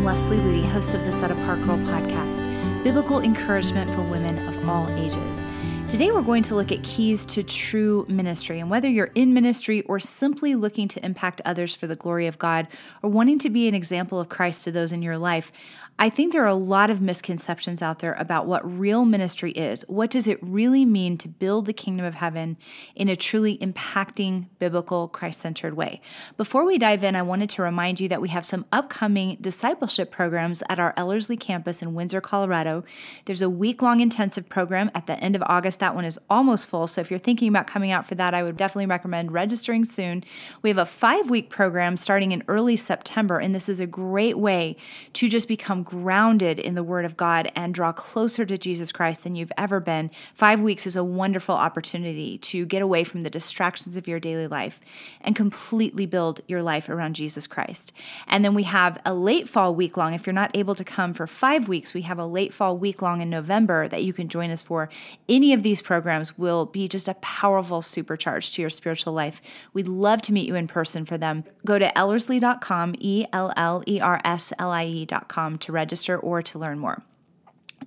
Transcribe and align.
I'm 0.00 0.06
Leslie 0.06 0.38
Ludy, 0.38 0.64
host 0.64 0.94
of 0.94 1.04
the 1.04 1.12
Set 1.12 1.30
Apart 1.30 1.60
Girl 1.60 1.76
podcast, 1.76 2.82
biblical 2.82 3.20
encouragement 3.20 3.90
for 3.90 4.00
women 4.00 4.48
of 4.48 4.66
all 4.66 4.88
ages. 4.96 5.44
Today, 5.90 6.10
we're 6.10 6.22
going 6.22 6.42
to 6.44 6.54
look 6.54 6.72
at 6.72 6.82
keys 6.82 7.26
to 7.26 7.42
true 7.42 8.06
ministry. 8.08 8.60
And 8.60 8.70
whether 8.70 8.88
you're 8.88 9.10
in 9.14 9.34
ministry 9.34 9.82
or 9.82 10.00
simply 10.00 10.54
looking 10.54 10.88
to 10.88 11.04
impact 11.04 11.42
others 11.44 11.76
for 11.76 11.86
the 11.86 11.96
glory 11.96 12.26
of 12.26 12.38
God 12.38 12.66
or 13.02 13.10
wanting 13.10 13.38
to 13.40 13.50
be 13.50 13.68
an 13.68 13.74
example 13.74 14.18
of 14.18 14.30
Christ 14.30 14.64
to 14.64 14.72
those 14.72 14.90
in 14.90 15.02
your 15.02 15.18
life, 15.18 15.52
I 15.98 16.08
think 16.08 16.32
there 16.32 16.44
are 16.44 16.46
a 16.46 16.54
lot 16.54 16.88
of 16.88 17.02
misconceptions 17.02 17.82
out 17.82 17.98
there 17.98 18.14
about 18.14 18.46
what 18.46 18.62
real 18.64 19.04
ministry 19.04 19.52
is. 19.52 19.84
What 19.86 20.10
does 20.10 20.26
it 20.26 20.38
really 20.40 20.86
mean 20.86 21.18
to 21.18 21.28
build 21.28 21.66
the 21.66 21.74
kingdom 21.74 22.06
of 22.06 22.14
heaven 22.14 22.56
in 22.94 23.10
a 23.10 23.16
truly 23.16 23.58
impacting, 23.58 24.46
biblical, 24.58 25.08
Christ 25.08 25.40
centered 25.40 25.74
way? 25.74 26.00
Before 26.38 26.64
we 26.64 26.78
dive 26.78 27.04
in, 27.04 27.16
I 27.16 27.22
wanted 27.22 27.50
to 27.50 27.62
remind 27.62 28.00
you 28.00 28.08
that 28.08 28.22
we 28.22 28.30
have 28.30 28.46
some 28.46 28.64
upcoming 28.72 29.36
discipleship 29.42 30.10
programs 30.10 30.62
at 30.70 30.78
our 30.78 30.94
Ellerslie 30.96 31.36
campus 31.36 31.82
in 31.82 31.92
Windsor, 31.92 32.22
Colorado. 32.22 32.82
There's 33.26 33.42
a 33.42 33.50
week 33.50 33.82
long 33.82 34.00
intensive 34.00 34.48
program 34.48 34.90
at 34.94 35.06
the 35.06 35.20
end 35.20 35.36
of 35.36 35.42
August. 35.44 35.80
That 35.80 35.94
one 35.94 36.06
is 36.06 36.18
almost 36.30 36.66
full. 36.66 36.86
So 36.86 37.02
if 37.02 37.10
you're 37.10 37.18
thinking 37.18 37.48
about 37.48 37.66
coming 37.66 37.90
out 37.90 38.06
for 38.06 38.14
that, 38.14 38.32
I 38.32 38.42
would 38.42 38.56
definitely 38.56 38.86
recommend 38.86 39.32
registering 39.32 39.84
soon. 39.84 40.24
We 40.62 40.70
have 40.70 40.78
a 40.78 40.86
five 40.86 41.28
week 41.28 41.50
program 41.50 41.98
starting 41.98 42.32
in 42.32 42.42
early 42.48 42.76
September, 42.76 43.38
and 43.38 43.54
this 43.54 43.68
is 43.68 43.80
a 43.80 43.86
great 43.86 44.38
way 44.38 44.76
to 45.12 45.28
just 45.28 45.46
become 45.46 45.84
grounded 45.90 46.60
in 46.60 46.76
the 46.76 46.84
Word 46.84 47.04
of 47.04 47.16
God 47.16 47.50
and 47.56 47.74
draw 47.74 47.90
closer 47.90 48.46
to 48.46 48.56
Jesus 48.56 48.92
Christ 48.92 49.24
than 49.24 49.34
you've 49.34 49.50
ever 49.58 49.80
been, 49.80 50.10
five 50.34 50.60
weeks 50.60 50.86
is 50.86 50.94
a 50.94 51.02
wonderful 51.02 51.56
opportunity 51.56 52.38
to 52.38 52.64
get 52.64 52.80
away 52.80 53.02
from 53.02 53.24
the 53.24 53.30
distractions 53.30 53.96
of 53.96 54.06
your 54.06 54.20
daily 54.20 54.46
life 54.46 54.78
and 55.20 55.34
completely 55.34 56.06
build 56.06 56.42
your 56.46 56.62
life 56.62 56.88
around 56.88 57.16
Jesus 57.16 57.48
Christ. 57.48 57.92
And 58.28 58.44
then 58.44 58.54
we 58.54 58.62
have 58.62 59.00
a 59.04 59.12
late 59.12 59.48
fall 59.48 59.74
week 59.74 59.96
long. 59.96 60.14
If 60.14 60.26
you're 60.26 60.32
not 60.32 60.56
able 60.56 60.76
to 60.76 60.84
come 60.84 61.12
for 61.12 61.26
five 61.26 61.66
weeks, 61.66 61.92
we 61.92 62.02
have 62.02 62.20
a 62.20 62.24
late 62.24 62.52
fall 62.52 62.78
week 62.78 63.02
long 63.02 63.20
in 63.20 63.28
November 63.28 63.88
that 63.88 64.04
you 64.04 64.12
can 64.12 64.28
join 64.28 64.50
us 64.50 64.62
for. 64.62 64.88
Any 65.28 65.52
of 65.52 65.64
these 65.64 65.82
programs 65.82 66.38
will 66.38 66.66
be 66.66 66.86
just 66.86 67.08
a 67.08 67.14
powerful 67.14 67.80
supercharge 67.80 68.54
to 68.54 68.62
your 68.62 68.70
spiritual 68.70 69.12
life. 69.12 69.42
We'd 69.72 69.88
love 69.88 70.22
to 70.22 70.32
meet 70.32 70.46
you 70.46 70.54
in 70.54 70.68
person 70.68 71.04
for 71.04 71.18
them. 71.18 71.42
Go 71.66 71.80
to 71.80 71.90
ellerslie.com, 71.98 72.94
E 73.00 73.24
L 73.32 73.52
L 73.56 73.82
E 73.88 74.00
R 74.00 74.20
S 74.24 74.52
L 74.56 74.70
I 74.70 74.86
E.com 74.86 75.58
to 75.58 75.69
register 75.70 76.18
or 76.18 76.42
to 76.42 76.58
learn 76.58 76.78
more. 76.78 77.02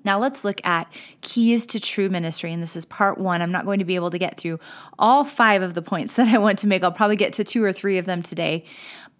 Now, 0.04 0.20
let's 0.20 0.44
look 0.44 0.66
at 0.66 0.92
keys 1.22 1.66
to 1.68 1.80
true 1.80 2.10
ministry. 2.10 2.52
And 2.52 2.62
this 2.62 2.76
is 2.76 2.84
part 2.86 3.18
one. 3.18 3.42
I'm 3.42 3.52
not 3.52 3.66
going 3.66 3.80
to 3.80 3.86
be 3.86 3.96
able 3.96 4.10
to 4.12 4.18
get 4.18 4.38
through 4.38 4.60
all 5.00 5.24
five 5.24 5.62
of 5.62 5.74
the 5.76 5.82
points 5.82 6.14
that 6.18 6.28
I 6.28 6.38
want 6.38 6.60
to 6.60 6.68
make. 6.68 6.84
I'll 6.84 6.92
probably 6.92 7.16
get 7.16 7.34
to 7.34 7.44
two 7.44 7.64
or 7.64 7.74
three 7.74 7.98
of 7.98 8.06
them 8.06 8.22
today. 8.22 8.66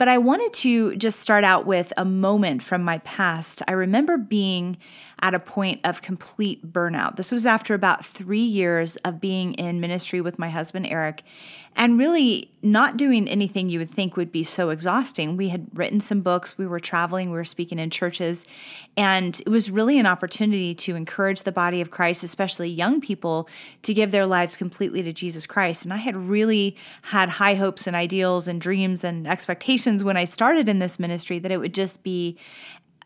But 0.04 0.10
I 0.10 0.18
wanted 0.18 0.52
to 0.56 0.98
just 0.98 1.22
start 1.22 1.46
out 1.46 1.66
with 1.66 1.94
a 1.96 2.04
moment 2.04 2.62
from 2.62 2.84
my 2.84 2.98
past. 2.98 3.62
I 3.70 3.72
remember 3.72 4.18
being 4.18 4.76
at 5.22 5.34
a 5.34 5.40
point 5.40 5.80
of 5.86 6.02
complete 6.02 6.74
burnout. 6.74 7.16
This 7.16 7.32
was 7.32 7.46
after 7.46 7.74
about 7.74 8.04
three 8.04 8.44
years 8.44 8.98
of 8.98 9.22
being 9.22 9.54
in 9.54 9.80
ministry 9.80 10.20
with 10.20 10.38
my 10.38 10.50
husband, 10.50 10.86
Eric, 10.86 11.24
and 11.78 11.98
really 11.98 12.52
not 12.62 12.98
doing 12.98 13.28
anything 13.30 13.70
you 13.70 13.80
would 13.80 13.90
think 13.90 14.18
would 14.18 14.32
be 14.34 14.44
so 14.44 14.70
exhausting. 14.70 15.38
We 15.38 15.50
had 15.50 15.68
written 15.74 16.02
some 16.02 16.22
books, 16.22 16.58
we 16.58 16.68
were 16.68 16.80
traveling, 16.80 17.30
we 17.30 17.38
were 17.38 17.46
speaking 17.46 17.80
in 17.80 17.90
churches, 17.90 18.46
and 18.98 19.40
it 19.40 19.50
was 19.50 19.72
really 19.72 19.98
an 19.98 20.06
opportunity 20.06 20.76
to 20.76 20.96
encourage 20.96 21.44
the 21.44 21.52
body 21.54 21.80
of 21.80 21.90
Christ, 21.90 22.24
especially 22.24 22.70
young 22.70 23.00
people, 23.00 23.48
to 23.84 23.94
give 23.94 24.12
their 24.12 24.26
lives 24.26 24.58
completely 24.58 25.02
to 25.04 25.14
Jesus 25.14 25.46
Christ. 25.46 25.86
And 25.86 25.94
I 25.94 25.98
had 25.98 26.18
really 26.18 26.76
had 27.04 27.30
high 27.30 27.56
hopes 27.56 27.88
and 27.88 27.96
ideals 27.96 28.48
and 28.50 28.60
dreams 28.60 29.04
and 29.06 29.26
expectations 29.26 29.93
when 30.02 30.16
I 30.16 30.24
started 30.24 30.70
in 30.70 30.80
this 30.80 30.98
ministry 30.98 31.40
that 31.40 31.52
it 31.52 31.58
would 31.58 31.74
just 31.74 32.04
be 32.04 32.38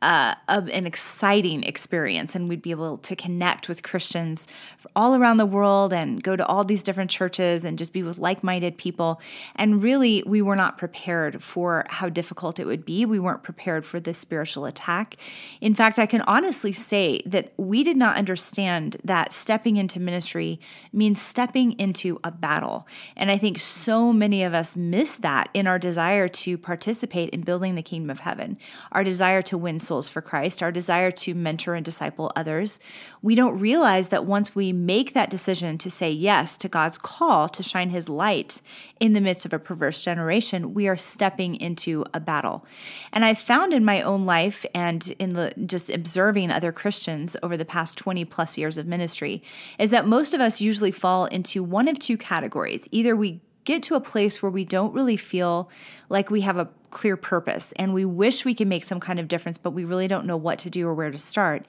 uh, 0.02 0.36
an 0.48 0.86
exciting 0.86 1.64
experience, 1.64 2.36
and 2.36 2.50
we'd 2.50 2.62
be 2.62 2.72
able 2.72 2.98
to 3.00 3.16
connect 3.16 3.68
with 3.68 3.84
Christians 3.84 4.48
all 4.96 5.16
around 5.16 5.38
the 5.38 5.46
world 5.46 5.94
and 5.94 6.22
go 6.22 6.36
to 6.36 6.46
all 6.46 6.64
these 6.64 6.84
different 6.84 7.10
churches 7.10 7.64
and 7.64 7.78
just 7.78 7.94
be 7.94 8.04
with 8.04 8.18
like 8.18 8.44
minded 8.44 8.78
people. 8.78 9.20
And 9.56 9.82
really, 9.82 10.24
we 10.26 10.42
were 10.42 10.56
not 10.56 10.78
prepared 10.78 11.42
for 11.42 11.86
how 11.90 12.10
difficult 12.10 12.60
it 12.60 12.66
would 12.66 12.86
be. 12.86 13.06
We 13.06 13.20
weren't 13.20 13.44
prepared 13.44 13.86
for 13.86 14.00
this 14.00 14.18
spiritual 14.18 14.66
attack. 14.66 15.18
In 15.62 15.74
fact, 15.74 16.00
I 16.00 16.06
can 16.06 16.22
honestly 16.22 16.72
say 16.72 17.22
that 17.26 17.54
we 17.58 17.84
did 17.84 17.98
not 17.98 18.18
understand 18.18 18.98
that 19.04 19.34
stepping 19.34 19.78
into 19.78 20.00
ministry 20.00 20.60
means 20.94 21.22
stepping 21.22 21.74
into 21.74 22.20
a 22.24 22.32
battle. 22.32 22.88
And 23.16 23.32
I 23.32 23.38
think 23.38 23.60
so 23.60 24.14
many 24.14 24.44
of 24.44 24.54
us 24.54 24.76
miss 24.76 25.16
that 25.18 25.50
in 25.54 25.68
our 25.68 25.80
desire 25.80 26.28
to 26.28 26.58
participate 26.58 27.30
in 27.30 27.42
building 27.42 27.76
the 27.76 27.82
kingdom 27.82 28.10
of 28.10 28.20
heaven, 28.20 28.58
our 28.92 29.04
desire 29.04 29.42
to 29.44 29.58
win 29.58 29.80
souls 29.88 30.10
for 30.10 30.22
Christ, 30.22 30.62
our 30.62 30.72
desire 30.72 31.10
to 31.12 31.34
mentor 31.34 31.74
and 31.74 31.84
disciple 31.84 32.32
others, 32.36 32.80
we 33.22 33.34
don't 33.34 33.60
realize 33.60 34.10
that 34.10 34.26
once 34.26 34.56
we 34.56 34.72
make 34.72 35.14
that 35.14 35.30
decision 35.30 35.78
to 35.80 35.90
say 35.90 36.12
yes 36.12 36.58
to 36.60 36.68
God's 36.68 36.98
call 36.98 37.50
to 37.50 37.64
shine 37.64 37.90
his 37.90 38.10
light 38.10 38.62
in 39.00 39.14
the 39.14 39.22
midst 39.22 39.46
of 39.46 39.54
a 39.54 39.60
perverse 39.60 40.04
generation, 40.04 40.74
we 40.74 40.88
are 40.88 40.96
stepping 40.96 41.56
into 41.56 42.06
a 42.14 42.20
battle. 42.20 42.66
And 43.12 43.26
I 43.26 43.34
found 43.34 43.74
in 43.74 43.86
my 43.86 44.02
own 44.02 44.26
life 44.26 44.66
and 44.76 45.08
in 45.18 45.34
the 45.34 45.54
just 45.66 45.90
observing 45.90 46.52
other 46.52 46.72
Christians 46.72 47.36
over 47.42 47.58
the 47.58 47.66
past 47.66 47.98
20 47.98 48.26
plus 48.26 48.58
years 48.58 48.78
of 48.78 48.86
ministry 48.86 49.42
is 49.80 49.90
that 49.90 50.06
most 50.06 50.34
of 50.34 50.42
us 50.42 50.62
usually 50.62 50.92
fall 50.92 51.26
into 51.26 51.64
one 51.64 51.88
of 51.88 51.98
two 51.98 52.18
categories. 52.18 52.88
Either 52.92 53.16
we 53.16 53.42
get 53.68 53.84
to 53.84 53.96
a 53.96 54.02
place 54.02 54.42
where 54.42 54.50
we 54.50 54.64
don't 54.64 54.94
really 54.94 55.18
feel 55.18 55.70
like 56.08 56.32
we 56.32 56.40
have 56.40 56.58
a 56.58 56.70
clear 56.90 57.18
purpose 57.18 57.74
and 57.78 57.94
we 57.94 58.06
wish 58.06 58.46
we 58.46 58.56
could 58.56 58.68
make 58.68 58.84
some 58.84 59.00
kind 59.00 59.20
of 59.20 59.28
difference, 59.28 59.58
but 59.58 59.72
we 59.72 59.86
really 59.86 60.08
don't 60.08 60.26
know 60.26 60.38
what 60.38 60.60
to 60.60 60.70
do 60.70 60.88
or 60.88 60.94
where 60.94 61.12
to 61.12 61.18
start. 61.18 61.66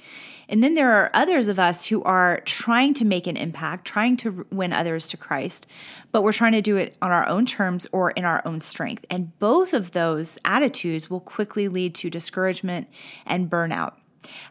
And 0.49 0.63
then 0.63 0.75
there 0.75 0.93
are 0.93 1.11
others 1.13 1.49
of 1.49 1.59
us 1.59 1.87
who 1.87 2.03
are 2.05 2.41
trying 2.47 2.95
to 2.95 3.05
make 3.05 3.27
an 3.27 3.37
impact, 3.37 3.87
trying 3.87 4.17
to 4.19 4.47
win 4.51 4.73
others 4.73 5.09
to 5.09 5.17
Christ, 5.17 5.67
but 6.13 6.23
we're 6.23 6.33
trying 6.33 6.53
to 6.53 6.63
do 6.63 6.77
it 6.77 6.97
on 7.03 7.11
our 7.11 7.29
own 7.29 7.45
terms 7.45 7.87
or 7.93 8.13
in 8.13 8.25
our 8.25 8.43
own 8.45 8.61
strength. 8.61 9.05
And 9.11 9.39
both 9.39 9.75
of 9.75 9.93
those 9.93 10.39
attitudes 10.45 11.11
will 11.11 11.21
quickly 11.21 11.69
lead 11.69 11.95
to 11.97 12.11
discouragement 12.11 12.89
and 13.27 13.51
burnout. 13.51 13.95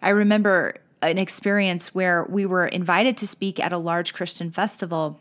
I 0.01 0.09
remember 0.09 0.75
an 1.01 1.17
experience 1.17 1.93
where 1.93 2.25
we 2.29 2.45
were 2.45 2.65
invited 2.65 3.17
to 3.17 3.27
speak 3.27 3.59
at 3.59 3.73
a 3.73 3.77
large 3.77 4.13
Christian 4.13 4.51
festival 4.51 5.19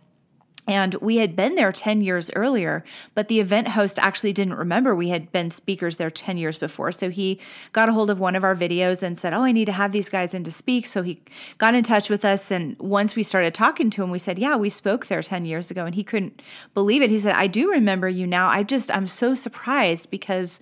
and 0.67 0.95
we 0.97 1.19
had 1.19 1.37
been 1.37 1.55
there 1.55 1.71
10 1.71 2.01
years 2.01 2.31
earlier, 2.35 2.85
but 3.15 3.29
the 3.29 3.39
event 3.39 3.69
host 3.69 3.99
actually 4.01 4.33
didn't 4.33 4.55
remember 4.55 4.95
we 4.95 5.11
had 5.11 5.31
been 5.31 5.51
speakers 5.51 5.97
there 5.97 6.11
10 6.11 6.37
years 6.37 6.59
before. 6.59 6.91
So 6.91 7.11
he 7.11 7.39
got 7.73 7.89
a 7.89 7.93
hold 7.93 8.11
of 8.11 8.19
one 8.19 8.35
of 8.35 8.43
our 8.43 8.57
videos 8.57 9.03
and 9.03 9.19
said, 9.19 9.33
Oh, 9.33 9.43
I 9.43 9.53
need 9.53 9.67
to 9.67 9.73
have 9.73 9.93
these 9.93 10.09
guys 10.09 10.35
in 10.35 10.43
to 10.45 10.51
speak. 10.51 10.87
So 10.87 11.03
he 11.03 11.19
got 11.59 11.75
in 11.75 11.85
touch 11.85 12.11
with 12.11 12.25
us. 12.25 12.51
And 12.51 12.77
once 12.81 13.15
we 13.15 13.23
started 13.23 13.55
talking 13.55 13.91
to 13.91 14.03
him, 14.03 14.11
we 14.11 14.19
said, 14.19 14.39
Yeah, 14.39 14.57
we 14.57 14.71
spoke 14.71 15.07
there 15.07 15.23
10 15.23 15.45
years 15.45 15.71
ago. 15.71 15.87
And 15.87 15.95
he 15.95 16.03
couldn't 16.03 16.43
believe 16.75 17.03
it. 17.03 17.11
He 17.11 17.19
said, 17.21 17.35
I 17.35 17.47
do 17.47 17.71
remember 17.71 18.09
you 18.09 18.27
now. 18.27 18.49
I 18.49 18.63
just, 18.63 18.91
I'm 18.91 19.07
so 19.07 19.35
surprised 19.35 20.11
because 20.11 20.61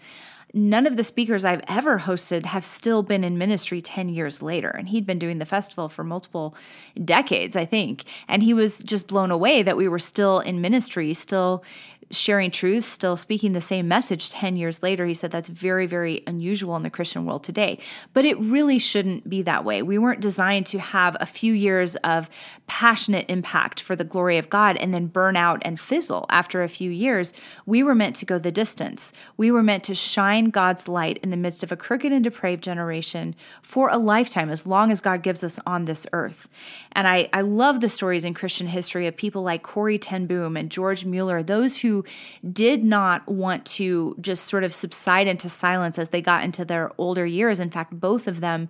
none 0.54 0.86
of 0.86 0.96
the 0.96 1.04
speakers 1.04 1.44
I've 1.44 1.62
ever 1.68 1.98
hosted 1.98 2.46
have 2.46 2.64
still 2.64 3.02
been 3.02 3.24
in 3.24 3.36
ministry 3.36 3.82
10 3.82 4.08
years 4.08 4.40
later. 4.40 4.70
And 4.70 4.88
he'd 4.88 5.04
been 5.04 5.18
doing 5.18 5.38
the 5.38 5.44
festival 5.44 5.88
for 5.88 6.04
multiple 6.04 6.54
decades, 7.04 7.56
I 7.56 7.64
think. 7.64 8.04
And 8.28 8.42
he 8.42 8.54
was 8.54 8.78
just 8.78 9.08
blown 9.08 9.32
away 9.32 9.62
that 9.62 9.76
we 9.76 9.88
were 9.88 9.98
still 9.98 10.38
in 10.38 10.60
ministry, 10.60 11.12
still 11.12 11.64
sharing 12.16 12.50
truth, 12.50 12.84
still 12.84 13.16
speaking 13.16 13.52
the 13.52 13.60
same 13.60 13.88
message 13.88 14.30
10 14.30 14.56
years 14.56 14.82
later. 14.82 15.06
He 15.06 15.14
said 15.14 15.30
that's 15.30 15.48
very, 15.48 15.86
very 15.86 16.22
unusual 16.26 16.76
in 16.76 16.82
the 16.82 16.90
Christian 16.90 17.26
world 17.26 17.44
today. 17.44 17.78
But 18.12 18.24
it 18.24 18.38
really 18.38 18.78
shouldn't 18.78 19.28
be 19.28 19.42
that 19.42 19.64
way. 19.64 19.82
We 19.82 19.98
weren't 19.98 20.20
designed 20.20 20.66
to 20.66 20.78
have 20.78 21.16
a 21.20 21.26
few 21.26 21.52
years 21.52 21.96
of 21.96 22.30
passionate 22.66 23.26
impact 23.28 23.80
for 23.80 23.96
the 23.96 24.04
glory 24.04 24.38
of 24.38 24.48
God 24.48 24.76
and 24.76 24.94
then 24.94 25.06
burn 25.06 25.36
out 25.36 25.60
and 25.64 25.78
fizzle 25.78 26.26
after 26.30 26.62
a 26.62 26.68
few 26.68 26.90
years. 26.90 27.32
We 27.66 27.82
were 27.82 27.94
meant 27.94 28.16
to 28.16 28.24
go 28.24 28.38
the 28.38 28.52
distance. 28.52 29.12
We 29.36 29.50
were 29.50 29.62
meant 29.62 29.84
to 29.84 29.94
shine 29.94 30.46
God's 30.46 30.88
light 30.88 31.18
in 31.22 31.30
the 31.30 31.36
midst 31.36 31.62
of 31.62 31.72
a 31.72 31.76
crooked 31.76 32.12
and 32.12 32.24
depraved 32.24 32.64
generation 32.64 33.34
for 33.62 33.88
a 33.88 33.98
lifetime, 33.98 34.50
as 34.50 34.66
long 34.66 34.90
as 34.90 35.00
God 35.00 35.22
gives 35.22 35.42
us 35.42 35.58
on 35.66 35.84
this 35.84 36.06
earth. 36.12 36.48
And 36.92 37.08
I, 37.08 37.28
I 37.32 37.40
love 37.40 37.80
the 37.80 37.88
stories 37.88 38.24
in 38.24 38.34
Christian 38.34 38.66
history 38.66 39.06
of 39.06 39.16
people 39.16 39.42
like 39.42 39.62
Corrie 39.62 39.98
ten 39.98 40.26
Boom 40.26 40.56
and 40.56 40.70
George 40.70 41.04
Mueller, 41.04 41.42
those 41.42 41.78
who 41.78 42.03
did 42.52 42.84
not 42.84 43.26
want 43.28 43.64
to 43.66 44.16
just 44.20 44.44
sort 44.44 44.64
of 44.64 44.72
subside 44.74 45.26
into 45.26 45.48
silence 45.48 45.98
as 45.98 46.10
they 46.10 46.22
got 46.22 46.44
into 46.44 46.64
their 46.64 46.90
older 46.98 47.26
years. 47.26 47.60
In 47.60 47.70
fact, 47.70 47.98
both 47.98 48.26
of 48.26 48.40
them 48.40 48.68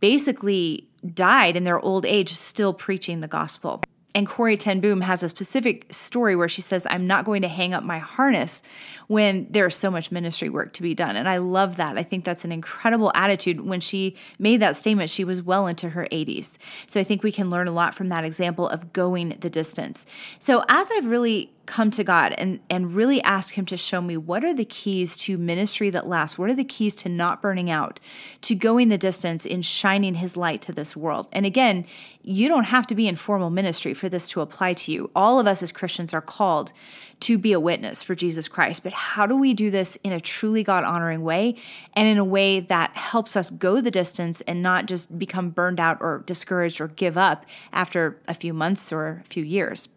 basically 0.00 0.88
died 1.14 1.56
in 1.56 1.64
their 1.64 1.80
old 1.80 2.04
age 2.04 2.32
still 2.32 2.72
preaching 2.72 3.20
the 3.20 3.28
gospel. 3.28 3.82
And 4.16 4.26
Corrie 4.26 4.56
ten 4.56 4.80
Boom 4.80 5.02
has 5.02 5.22
a 5.22 5.28
specific 5.28 5.92
story 5.92 6.36
where 6.36 6.48
she 6.48 6.62
says, 6.62 6.86
I'm 6.88 7.06
not 7.06 7.26
going 7.26 7.42
to 7.42 7.48
hang 7.48 7.74
up 7.74 7.84
my 7.84 7.98
harness 7.98 8.62
when 9.08 9.46
there's 9.50 9.76
so 9.76 9.90
much 9.90 10.10
ministry 10.10 10.48
work 10.48 10.72
to 10.72 10.82
be 10.82 10.94
done. 10.94 11.16
And 11.16 11.28
I 11.28 11.36
love 11.36 11.76
that. 11.76 11.98
I 11.98 12.02
think 12.02 12.24
that's 12.24 12.42
an 12.42 12.50
incredible 12.50 13.12
attitude. 13.14 13.60
When 13.60 13.80
she 13.80 14.16
made 14.38 14.62
that 14.62 14.76
statement, 14.76 15.10
she 15.10 15.24
was 15.24 15.42
well 15.42 15.66
into 15.66 15.90
her 15.90 16.08
80s. 16.10 16.56
So 16.86 16.98
I 16.98 17.04
think 17.04 17.22
we 17.22 17.30
can 17.30 17.50
learn 17.50 17.68
a 17.68 17.72
lot 17.72 17.94
from 17.94 18.08
that 18.08 18.24
example 18.24 18.66
of 18.66 18.94
going 18.94 19.36
the 19.40 19.50
distance. 19.50 20.06
So 20.38 20.64
as 20.66 20.90
I've 20.90 21.06
really 21.06 21.52
come 21.66 21.90
to 21.92 22.04
God 22.04 22.34
and, 22.38 22.60
and 22.70 22.92
really 22.92 23.22
ask 23.22 23.56
Him 23.56 23.66
to 23.66 23.76
show 23.76 24.00
me 24.00 24.16
what 24.16 24.44
are 24.44 24.54
the 24.54 24.64
keys 24.64 25.16
to 25.18 25.36
ministry 25.36 25.90
that 25.90 26.06
lasts? 26.06 26.38
What 26.38 26.50
are 26.50 26.54
the 26.54 26.64
keys 26.64 26.94
to 26.96 27.08
not 27.08 27.42
burning 27.42 27.70
out, 27.70 28.00
to 28.42 28.54
going 28.54 28.88
the 28.88 28.98
distance 28.98 29.44
in 29.44 29.62
shining 29.62 30.14
His 30.14 30.36
light 30.36 30.62
to 30.62 30.72
this 30.72 30.96
world? 30.96 31.26
And 31.32 31.44
again, 31.44 31.84
you 32.22 32.48
don't 32.48 32.64
have 32.64 32.86
to 32.88 32.94
be 32.94 33.06
in 33.06 33.16
formal 33.16 33.50
ministry 33.50 33.94
for 33.94 34.08
this 34.08 34.28
to 34.30 34.40
apply 34.40 34.74
to 34.74 34.92
you. 34.92 35.10
All 35.14 35.38
of 35.38 35.46
us 35.46 35.62
as 35.62 35.72
Christians 35.72 36.14
are 36.14 36.20
called 36.20 36.72
to 37.20 37.38
be 37.38 37.52
a 37.52 37.60
witness 37.60 38.02
for 38.02 38.14
Jesus 38.14 38.46
Christ. 38.46 38.82
But 38.82 38.92
how 38.92 39.26
do 39.26 39.36
we 39.36 39.54
do 39.54 39.70
this 39.70 39.96
in 40.04 40.12
a 40.12 40.20
truly 40.20 40.62
God 40.62 40.84
honoring 40.84 41.22
way 41.22 41.56
and 41.94 42.06
in 42.06 42.18
a 42.18 42.24
way 42.24 42.60
that 42.60 42.96
helps 42.96 43.36
us 43.36 43.50
go 43.50 43.80
the 43.80 43.90
distance 43.90 44.42
and 44.42 44.62
not 44.62 44.86
just 44.86 45.18
become 45.18 45.50
burned 45.50 45.80
out 45.80 45.98
or 46.00 46.22
discouraged 46.26 46.80
or 46.80 46.88
give 46.88 47.16
up 47.16 47.46
after 47.72 48.20
a 48.28 48.34
few 48.34 48.52
months 48.52 48.92
or 48.92 49.22
a 49.24 49.28
few 49.28 49.42
years? 49.42 49.88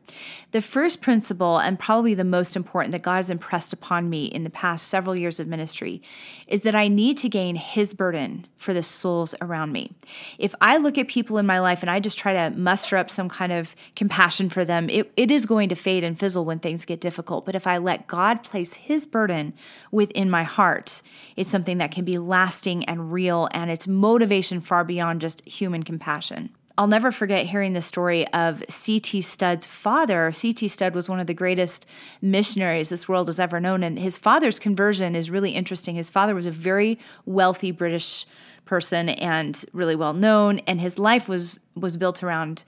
The 0.51 0.61
first 0.61 1.01
principle, 1.01 1.59
and 1.59 1.77
probably 1.77 2.15
the 2.15 2.23
most 2.23 2.55
important 2.55 2.91
that 2.93 3.03
God 3.03 3.17
has 3.17 3.29
impressed 3.29 3.73
upon 3.73 4.09
me 4.09 4.25
in 4.25 4.43
the 4.43 4.49
past 4.49 4.87
several 4.87 5.15
years 5.15 5.39
of 5.39 5.47
ministry, 5.47 6.01
is 6.47 6.61
that 6.61 6.73
I 6.73 6.87
need 6.87 7.17
to 7.19 7.29
gain 7.29 7.55
His 7.55 7.93
burden 7.93 8.47
for 8.57 8.73
the 8.73 8.81
souls 8.81 9.35
around 9.41 9.71
me. 9.71 9.91
If 10.39 10.55
I 10.61 10.77
look 10.77 10.97
at 10.97 11.07
people 11.07 11.37
in 11.37 11.45
my 11.45 11.59
life 11.59 11.81
and 11.81 11.91
I 11.91 11.99
just 11.99 12.17
try 12.17 12.33
to 12.33 12.55
muster 12.57 12.97
up 12.97 13.11
some 13.11 13.29
kind 13.29 13.51
of 13.51 13.75
compassion 13.95 14.49
for 14.49 14.65
them, 14.65 14.89
it, 14.89 15.11
it 15.15 15.29
is 15.29 15.45
going 15.45 15.69
to 15.69 15.75
fade 15.75 16.03
and 16.03 16.17
fizzle 16.17 16.45
when 16.45 16.59
things 16.59 16.85
get 16.85 16.99
difficult. 16.99 17.08
But 17.45 17.55
if 17.55 17.67
I 17.67 17.77
let 17.77 18.07
God 18.07 18.43
place 18.43 18.75
His 18.75 19.05
burden 19.05 19.53
within 19.91 20.29
my 20.29 20.43
heart, 20.43 21.01
it's 21.35 21.49
something 21.49 21.77
that 21.79 21.91
can 21.91 22.05
be 22.05 22.17
lasting 22.17 22.85
and 22.85 23.11
real, 23.11 23.49
and 23.51 23.69
it's 23.69 23.87
motivation 23.87 24.61
far 24.61 24.83
beyond 24.83 25.21
just 25.21 25.47
human 25.47 25.83
compassion. 25.83 26.49
I'll 26.79 26.87
never 26.87 27.11
forget 27.11 27.45
hearing 27.45 27.73
the 27.73 27.81
story 27.81 28.25
of 28.29 28.63
C.T. 28.69 29.21
Studd's 29.21 29.67
father. 29.67 30.31
C.T. 30.31 30.69
Studd 30.69 30.95
was 30.95 31.09
one 31.09 31.19
of 31.19 31.27
the 31.27 31.33
greatest 31.33 31.85
missionaries 32.21 32.87
this 32.87 33.05
world 33.05 33.27
has 33.27 33.37
ever 33.37 33.59
known, 33.59 33.83
and 33.83 33.99
his 33.99 34.17
father's 34.17 34.59
conversion 34.59 35.13
is 35.13 35.29
really 35.29 35.51
interesting. 35.51 35.95
His 35.95 36.09
father 36.09 36.33
was 36.33 36.45
a 36.45 36.51
very 36.51 36.97
wealthy 37.25 37.71
British 37.71 38.25
person 38.63 39.09
and 39.09 39.65
really 39.73 39.95
well 39.95 40.13
known, 40.13 40.59
and 40.59 40.79
his 40.79 40.97
life 40.97 41.27
was 41.27 41.59
was 41.75 41.97
built 41.97 42.23
around 42.23 42.63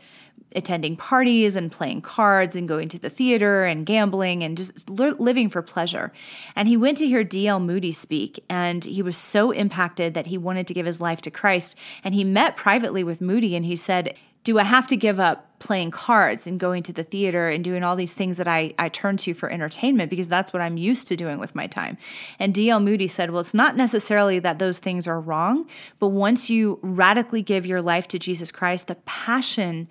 attending 0.56 0.95
parties 0.95 1.56
and 1.56 1.71
playing 1.71 2.01
cards 2.01 2.56
and 2.56 2.68
going 2.68 2.89
to 2.89 3.00
the 3.00 3.09
theater 3.09 3.63
and 3.63 3.86
gambling 3.86 4.44
and 4.44 4.57
just 4.57 4.89
living 4.89 5.50
for 5.50 5.62
pleasure. 5.62 6.12
And 6.56 6.68
he 6.68 6.77
went 6.77 6.98
to 7.00 7.07
hear 7.07 7.24
D.L. 7.24 7.59
Moody 7.59 7.92
speak, 7.92 8.44
and 8.50 8.83
he 8.83 9.01
was 9.01 9.18
so 9.18 9.51
impacted 9.51 10.13
that 10.13 10.27
he 10.27 10.38
wanted 10.38 10.68
to 10.68 10.74
give 10.74 10.86
his 10.86 11.01
life 11.01 11.21
to 11.21 11.31
Christ. 11.31 11.75
And 12.03 12.13
he 12.13 12.24
met 12.24 12.57
privately 12.57 13.03
with 13.03 13.21
Moody, 13.21 13.56
and 13.56 13.65
he 13.65 13.75
said, 13.75 14.15
do 14.44 14.57
I 14.57 14.63
have 14.63 14.88
to 14.88 14.98
give 14.98 15.19
up 15.19 15.59
playing 15.59 15.92
cards 15.92 16.48
and 16.48 16.59
going 16.59 16.81
to 16.83 16.94
the 16.94 17.04
theater 17.04 17.47
and 17.47 17.63
doing 17.63 17.83
all 17.83 17.95
these 17.95 18.15
things 18.15 18.38
that 18.38 18.47
I, 18.47 18.74
I 18.80 18.89
turn 18.89 19.18
to 19.18 19.36
for 19.36 19.51
entertainment 19.51 20.09
because 20.09 20.27
that's 20.27 20.51
what 20.51 20.63
I'm 20.63 20.77
used 20.77 21.07
to 21.09 21.15
doing 21.15 21.38
with 21.38 21.54
my 21.54 21.68
time? 21.68 21.97
And 22.39 22.54
D.L. 22.54 22.80
Moody 22.80 23.07
said, 23.07 23.30
Well, 23.30 23.42
it's 23.42 23.54
not 23.54 23.75
necessarily 23.75 24.39
that 24.39 24.57
those 24.57 24.80
things 24.80 25.07
are 25.07 25.21
wrong, 25.21 25.68
but 26.00 26.07
once 26.07 26.50
you 26.50 26.80
radically 26.81 27.44
give 27.44 27.68
your 27.68 27.83
life 27.83 28.07
to 28.09 28.19
Jesus 28.19 28.51
Christ, 28.51 28.88
the 28.88 28.95
passion 29.06 29.88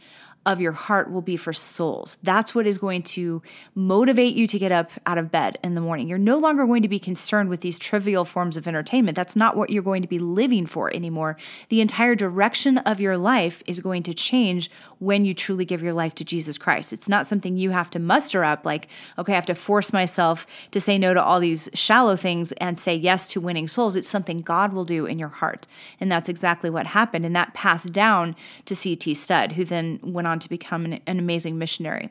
of 0.50 0.61
your 0.61 0.73
heart 0.73 1.11
will 1.11 1.23
be 1.23 1.37
for 1.37 1.52
souls. 1.52 2.19
That's 2.25 2.56
what 2.56 2.67
is 2.67 2.76
going 2.76 3.05
to 3.05 3.41
motivate 3.76 4.35
you 4.35 4.49
to 4.49 4.58
get 4.58 4.73
up 4.73 4.91
out 5.06 5.17
of 5.17 5.31
bed 5.31 5.58
in 5.62 5.75
the 5.75 5.81
morning. 5.81 6.08
You're 6.08 6.19
no 6.19 6.38
longer 6.38 6.67
going 6.67 6.82
to 6.82 6.88
be 6.88 6.99
concerned 6.99 7.49
with 7.49 7.61
these 7.61 7.79
trivial 7.79 8.25
forms 8.25 8.56
of 8.56 8.67
entertainment. 8.67 9.14
That's 9.14 9.37
not 9.37 9.56
what 9.56 9.70
you're 9.70 9.85
going 9.85 10.02
to 10.02 10.08
be 10.08 10.19
living 10.19 10.67
for 10.67 10.93
anymore. 10.93 11.37
The 11.69 11.81
entire 11.81 12.17
direction 12.17 12.79
of 12.79 13.00
your 13.00 13.17
life 13.17 13.62
is 13.69 13.79
going 13.79 14.02
to 14.02 14.14
change 14.14 14.73
when 14.99 15.25
you 15.25 15.35
truly 15.35 15.64
give 15.64 15.85
your 15.85 15.93
life 15.93 16.17
to 16.17 16.25
Jesus 16.25 16.58
Christ. 16.58 16.93
It's 16.93 17.08
not 17.08 17.29
something 17.29 17.56
you 17.56 17.70
have 17.70 17.91
to 17.91 18.00
muster 18.00 18.43
up, 18.43 18.67
like, 18.67 18.88
okay, 19.17 19.32
I 19.32 19.37
have 19.37 19.47
to 19.47 19.55
force 19.55 19.93
myself 19.93 20.49
to 20.73 20.81
say 20.81 20.99
no 20.99 21.14
to 21.14 21.23
all 21.23 21.38
these 21.38 21.70
shallow 21.75 22.17
things 22.17 22.50
and 22.52 22.76
say 22.76 22.97
yes 22.97 23.29
to 23.29 23.41
winning 23.41 23.69
souls. 23.69 23.94
It's 23.94 24.08
something 24.08 24.41
God 24.41 24.73
will 24.73 24.85
do 24.85 25.06
in 25.06 25.20
your 25.20 25.29
heart. 25.29 25.69
And 26.00 26.11
that's 26.11 26.29
exactly 26.29 26.70
what 26.70 26.88
happened. 26.88 27.25
And 27.25 27.37
that 27.37 27.55
passed 27.55 27.93
down 27.93 28.35
to 28.64 28.75
C.T. 28.75 29.14
Studd, 29.14 29.52
who 29.52 29.64
then 29.64 30.00
went 30.02 30.26
to 30.40 30.48
become 30.48 30.84
an, 30.84 31.00
an 31.06 31.19
amazing 31.19 31.58
missionary. 31.58 32.10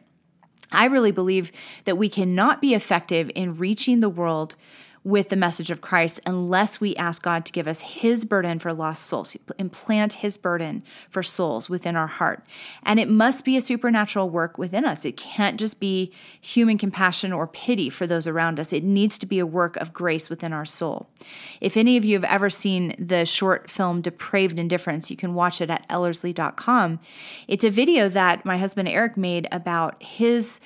I 0.72 0.86
really 0.86 1.12
believe 1.12 1.52
that 1.86 1.98
we 1.98 2.10
cannot 2.10 2.62
be 2.62 2.74
effective 2.74 3.32
in 3.34 3.58
reaching 3.58 4.00
the 4.00 4.10
world 4.10 4.56
with 5.10 5.30
the 5.30 5.36
message 5.36 5.72
of 5.72 5.82
Christ 5.82 6.20
unless 6.26 6.80
we 6.80 6.96
ask 6.96 7.24
God 7.24 7.46
to 7.46 7.52
give 7.52 7.68
us 7.68 7.82
His 7.82 8.26
burden 8.26 8.60
for 8.60 8.72
lost 8.72 9.08
souls, 9.08 9.36
implant 9.58 10.14
His 10.14 10.38
burden 10.38 10.84
for 11.10 11.24
souls 11.24 11.70
within 11.70 11.96
our 11.96 12.08
heart. 12.08 12.46
And 12.84 13.00
it 13.00 13.10
must 13.10 13.44
be 13.44 13.58
a 13.58 13.62
supernatural 13.62 14.30
work 14.30 14.58
within 14.58 14.86
us. 14.86 15.06
It 15.06 15.18
can't 15.18 15.60
just 15.60 15.80
be 15.80 16.14
human 16.40 16.78
compassion 16.78 17.34
or 17.34 17.48
pity 17.48 17.90
for 17.90 18.06
those 18.06 18.28
around 18.28 18.60
us. 18.60 18.72
It 18.72 18.84
needs 18.84 19.18
to 19.18 19.26
be 19.26 19.40
a 19.40 19.48
work 19.48 19.76
of 19.78 19.94
grace 19.94 20.30
within 20.30 20.54
our 20.54 20.66
soul. 20.66 21.10
If 21.60 21.76
any 21.76 21.98
of 21.98 22.06
you 22.06 22.14
have 22.16 22.24
ever 22.24 22.50
seen 22.50 22.96
the 23.00 23.26
short 23.26 23.70
film 23.70 24.02
Depraved 24.02 24.60
Indifference, 24.60 25.10
you 25.10 25.18
can 25.18 25.34
watch 25.34 25.60
it 25.60 25.72
at 25.72 25.88
ellerslie.com. 25.90 27.00
It's 27.48 27.64
a 27.64 27.72
video 27.72 28.10
that 28.10 28.46
my 28.46 28.58
husband 28.58 28.88
Eric 28.88 29.18
made 29.18 29.48
about 29.52 30.02
his 30.04 30.60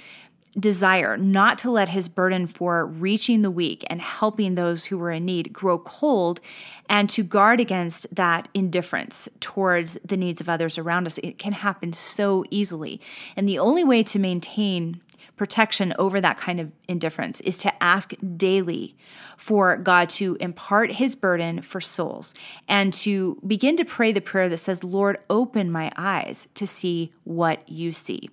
desire 0.60 1.18
not 1.18 1.58
to 1.60 1.72
let 1.72 1.90
his 1.90 2.08
burden 2.08 2.46
for 2.46 2.86
reaching 2.86 3.42
the 3.42 3.52
weak 3.52 3.84
and 3.88 4.02
helping 4.02 4.56
those 4.56 4.86
who 4.86 4.98
were 4.98 5.12
in 5.12 5.26
need 5.26 5.52
grow 5.52 5.80
cold 5.80 6.40
and 6.88 7.10
to 7.10 7.24
guard 7.24 7.60
against 7.60 8.14
that 8.14 8.48
indifference 8.54 9.28
towards 9.40 9.98
the 10.06 10.18
needs 10.18 10.42
of 10.42 10.50
others 10.50 10.78
around 10.78 11.08
us. 11.08 11.18
It 11.20 11.40
can 11.40 11.54
happen 11.54 11.94
so 11.94 12.44
easily. 12.52 13.02
And 13.36 13.50
the 13.50 13.60
only 13.60 13.84
way 13.84 14.04
to 14.04 14.20
maintain 14.20 15.02
protection 15.36 15.94
over 15.98 16.22
that 16.22 16.38
kind 16.38 16.60
of 16.60 16.72
indifference 16.88 17.42
is 17.42 17.58
to 17.58 17.84
ask 17.84 18.14
daily 18.38 18.96
for 19.36 19.76
God 19.78 20.10
to 20.10 20.38
impart 20.40 20.92
his 20.92 21.16
burden 21.16 21.62
for 21.62 21.82
souls 21.82 22.36
and 22.68 22.94
to 22.94 23.42
begin 23.46 23.76
to 23.78 23.86
pray 23.86 24.12
the 24.12 24.22
prayer 24.22 24.48
that 24.50 24.58
says, 24.58 24.84
Lord, 24.84 25.18
open 25.32 25.72
my 25.72 25.92
eyes 25.98 26.48
to 26.54 26.68
see 26.68 27.12
what 27.24 27.68
you 27.68 27.92
see 27.92 28.30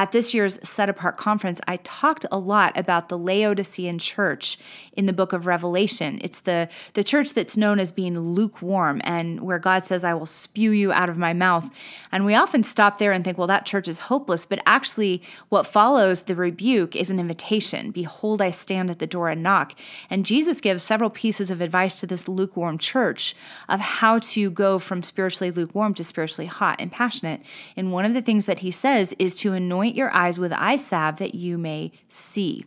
at 0.00 0.12
this 0.12 0.32
year's 0.32 0.58
Set 0.66 0.88
Apart 0.88 1.18
conference, 1.18 1.60
I 1.68 1.76
talked 1.76 2.24
a 2.32 2.38
lot 2.38 2.74
about 2.74 3.10
the 3.10 3.18
Laodicean 3.18 3.98
church 3.98 4.58
in 4.94 5.04
the 5.04 5.12
book 5.12 5.34
of 5.34 5.44
Revelation. 5.44 6.18
It's 6.22 6.40
the, 6.40 6.70
the 6.94 7.04
church 7.04 7.34
that's 7.34 7.54
known 7.54 7.78
as 7.78 7.92
being 7.92 8.18
lukewarm 8.18 9.02
and 9.04 9.40
where 9.40 9.58
God 9.58 9.84
says, 9.84 10.02
I 10.02 10.14
will 10.14 10.24
spew 10.24 10.70
you 10.70 10.90
out 10.90 11.10
of 11.10 11.18
my 11.18 11.34
mouth. 11.34 11.70
And 12.10 12.24
we 12.24 12.34
often 12.34 12.62
stop 12.62 12.96
there 12.96 13.12
and 13.12 13.22
think, 13.22 13.36
well, 13.36 13.46
that 13.48 13.66
church 13.66 13.88
is 13.88 13.98
hopeless. 13.98 14.46
But 14.46 14.62
actually, 14.64 15.22
what 15.50 15.66
follows 15.66 16.22
the 16.22 16.34
rebuke 16.34 16.96
is 16.96 17.10
an 17.10 17.20
invitation 17.20 17.90
Behold, 17.90 18.40
I 18.40 18.52
stand 18.52 18.88
at 18.90 19.00
the 19.00 19.06
door 19.06 19.28
and 19.28 19.42
knock. 19.42 19.74
And 20.08 20.24
Jesus 20.24 20.62
gives 20.62 20.82
several 20.82 21.10
pieces 21.10 21.50
of 21.50 21.60
advice 21.60 22.00
to 22.00 22.06
this 22.06 22.26
lukewarm 22.26 22.78
church 22.78 23.36
of 23.68 23.80
how 23.80 24.18
to 24.20 24.50
go 24.50 24.78
from 24.78 25.02
spiritually 25.02 25.50
lukewarm 25.50 25.92
to 25.92 26.04
spiritually 26.04 26.46
hot 26.46 26.76
and 26.80 26.90
passionate. 26.90 27.42
And 27.76 27.92
one 27.92 28.06
of 28.06 28.14
the 28.14 28.22
things 28.22 28.46
that 28.46 28.60
he 28.60 28.70
says 28.70 29.14
is 29.18 29.34
to 29.40 29.52
anoint 29.52 29.89
anoint 29.90 29.96
your 29.96 30.14
eyes 30.14 30.38
with 30.38 30.52
eye 30.52 30.76
salve 30.76 31.16
that 31.16 31.34
you 31.34 31.58
may 31.58 31.90
see. 32.08 32.64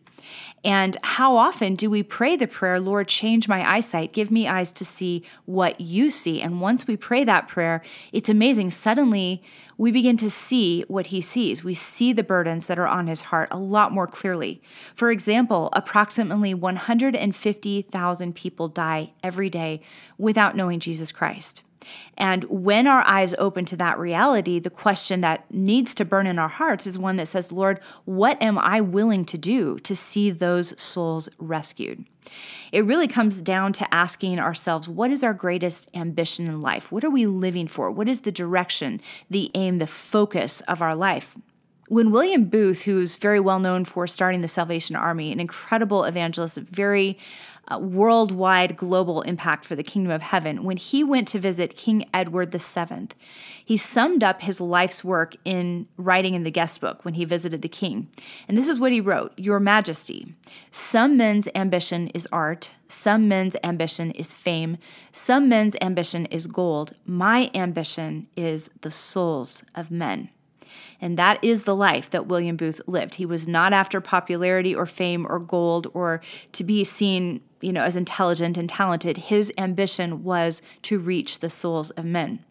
And 0.63 0.97
how 1.03 1.35
often 1.35 1.75
do 1.75 1.89
we 1.89 2.03
pray 2.03 2.37
the 2.37 2.47
prayer, 2.47 2.79
Lord, 2.79 3.07
change 3.09 3.49
my 3.49 3.69
eyesight, 3.69 4.13
give 4.13 4.31
me 4.31 4.47
eyes 4.47 4.71
to 4.73 4.85
see 4.85 5.23
what 5.45 5.81
you 5.81 6.09
see? 6.09 6.41
And 6.41 6.61
once 6.61 6.87
we 6.87 6.95
pray 6.95 7.25
that 7.25 7.47
prayer, 7.49 7.81
it's 8.13 8.29
amazing. 8.29 8.69
Suddenly, 8.69 9.43
we 9.77 9.91
begin 9.91 10.15
to 10.17 10.29
see 10.29 10.85
what 10.87 11.07
he 11.07 11.19
sees. 11.19 11.63
We 11.63 11.73
see 11.73 12.13
the 12.13 12.23
burdens 12.23 12.67
that 12.67 12.79
are 12.79 12.87
on 12.87 13.07
his 13.07 13.23
heart 13.23 13.49
a 13.51 13.57
lot 13.57 13.91
more 13.91 14.07
clearly. 14.07 14.61
For 14.95 15.11
example, 15.11 15.69
approximately 15.73 16.53
150,000 16.53 18.35
people 18.35 18.67
die 18.69 19.13
every 19.21 19.49
day 19.49 19.81
without 20.17 20.55
knowing 20.55 20.79
Jesus 20.79 21.11
Christ. 21.11 21.62
And 22.17 22.43
when 22.45 22.87
our 22.87 23.01
eyes 23.05 23.33
open 23.37 23.65
to 23.65 23.75
that 23.77 23.99
reality, 23.99 24.59
the 24.59 24.69
question 24.69 25.21
that 25.21 25.51
needs 25.51 25.93
to 25.95 26.05
burn 26.05 26.27
in 26.27 26.39
our 26.39 26.47
hearts 26.47 26.87
is 26.87 26.97
one 26.97 27.15
that 27.17 27.27
says, 27.27 27.51
Lord, 27.51 27.79
what 28.05 28.41
am 28.41 28.57
I 28.57 28.81
willing 28.81 29.25
to 29.25 29.37
do 29.37 29.79
to 29.79 29.95
see 29.95 30.31
those 30.31 30.79
souls 30.81 31.29
rescued? 31.39 32.05
It 32.71 32.85
really 32.85 33.07
comes 33.07 33.41
down 33.41 33.73
to 33.73 33.93
asking 33.93 34.39
ourselves, 34.39 34.89
what 34.89 35.11
is 35.11 35.23
our 35.23 35.33
greatest 35.33 35.89
ambition 35.93 36.47
in 36.47 36.61
life? 36.61 36.91
What 36.91 37.03
are 37.03 37.09
we 37.09 37.25
living 37.25 37.67
for? 37.67 37.91
What 37.91 38.07
is 38.07 38.21
the 38.21 38.31
direction, 38.31 39.01
the 39.29 39.51
aim, 39.53 39.77
the 39.77 39.87
focus 39.87 40.61
of 40.61 40.81
our 40.81 40.95
life? 40.95 41.37
When 41.87 42.11
William 42.11 42.45
Booth, 42.45 42.83
who's 42.83 43.17
very 43.17 43.39
well 43.39 43.59
known 43.59 43.83
for 43.85 44.07
starting 44.07 44.41
the 44.41 44.47
Salvation 44.47 44.95
Army, 44.95 45.31
an 45.31 45.39
incredible 45.39 46.05
evangelist, 46.05 46.57
very 46.57 47.17
uh, 47.67 47.79
worldwide 47.79 48.75
global 48.75 49.21
impact 49.21 49.65
for 49.65 49.75
the 49.75 49.83
kingdom 49.83 50.11
of 50.11 50.21
heaven, 50.21 50.63
when 50.63 50.77
he 50.77 51.03
went 51.03 51.27
to 51.29 51.39
visit 51.39 51.75
King 51.75 52.05
Edward 52.13 52.51
VII, 52.51 53.09
he 53.65 53.77
summed 53.77 54.23
up 54.23 54.41
his 54.41 54.59
life's 54.59 55.03
work 55.03 55.35
in 55.45 55.87
writing 55.97 56.33
in 56.33 56.43
the 56.43 56.51
guest 56.51 56.81
book 56.81 57.05
when 57.05 57.13
he 57.13 57.25
visited 57.25 57.61
the 57.61 57.69
king. 57.69 58.09
And 58.47 58.57
this 58.57 58.67
is 58.67 58.79
what 58.79 58.91
he 58.91 59.01
wrote 59.01 59.33
Your 59.37 59.59
Majesty, 59.59 60.35
some 60.71 61.17
men's 61.17 61.47
ambition 61.55 62.09
is 62.09 62.27
art, 62.31 62.71
some 62.87 63.27
men's 63.27 63.55
ambition 63.63 64.11
is 64.11 64.33
fame, 64.33 64.77
some 65.11 65.49
men's 65.49 65.75
ambition 65.81 66.25
is 66.27 66.47
gold. 66.47 66.97
My 67.05 67.49
ambition 67.53 68.27
is 68.35 68.69
the 68.81 68.91
souls 68.91 69.63
of 69.75 69.89
men. 69.89 70.29
And 71.03 71.19
that 71.19 71.43
is 71.43 71.63
the 71.63 71.75
life 71.75 72.09
that 72.11 72.27
William 72.27 72.55
Booth 72.55 72.79
lived. 72.87 73.15
He 73.15 73.25
was 73.25 73.45
not 73.45 73.73
after 73.73 73.99
popularity 73.99 74.73
or 74.73 74.85
fame 74.85 75.27
or 75.27 75.37
gold 75.37 75.85
or 75.93 76.21
to 76.53 76.63
be 76.63 76.85
seen, 76.85 77.41
you 77.59 77.73
know, 77.73 77.83
as 77.83 77.97
intelligent 77.97 78.57
and 78.57 78.69
talented. 78.69 79.17
His 79.17 79.51
ambition 79.57 80.23
was 80.23 80.61
to 80.83 80.97
reach 80.97 81.39
the 81.39 81.49
souls 81.49 81.89
of 81.89 82.05
men. 82.05 82.45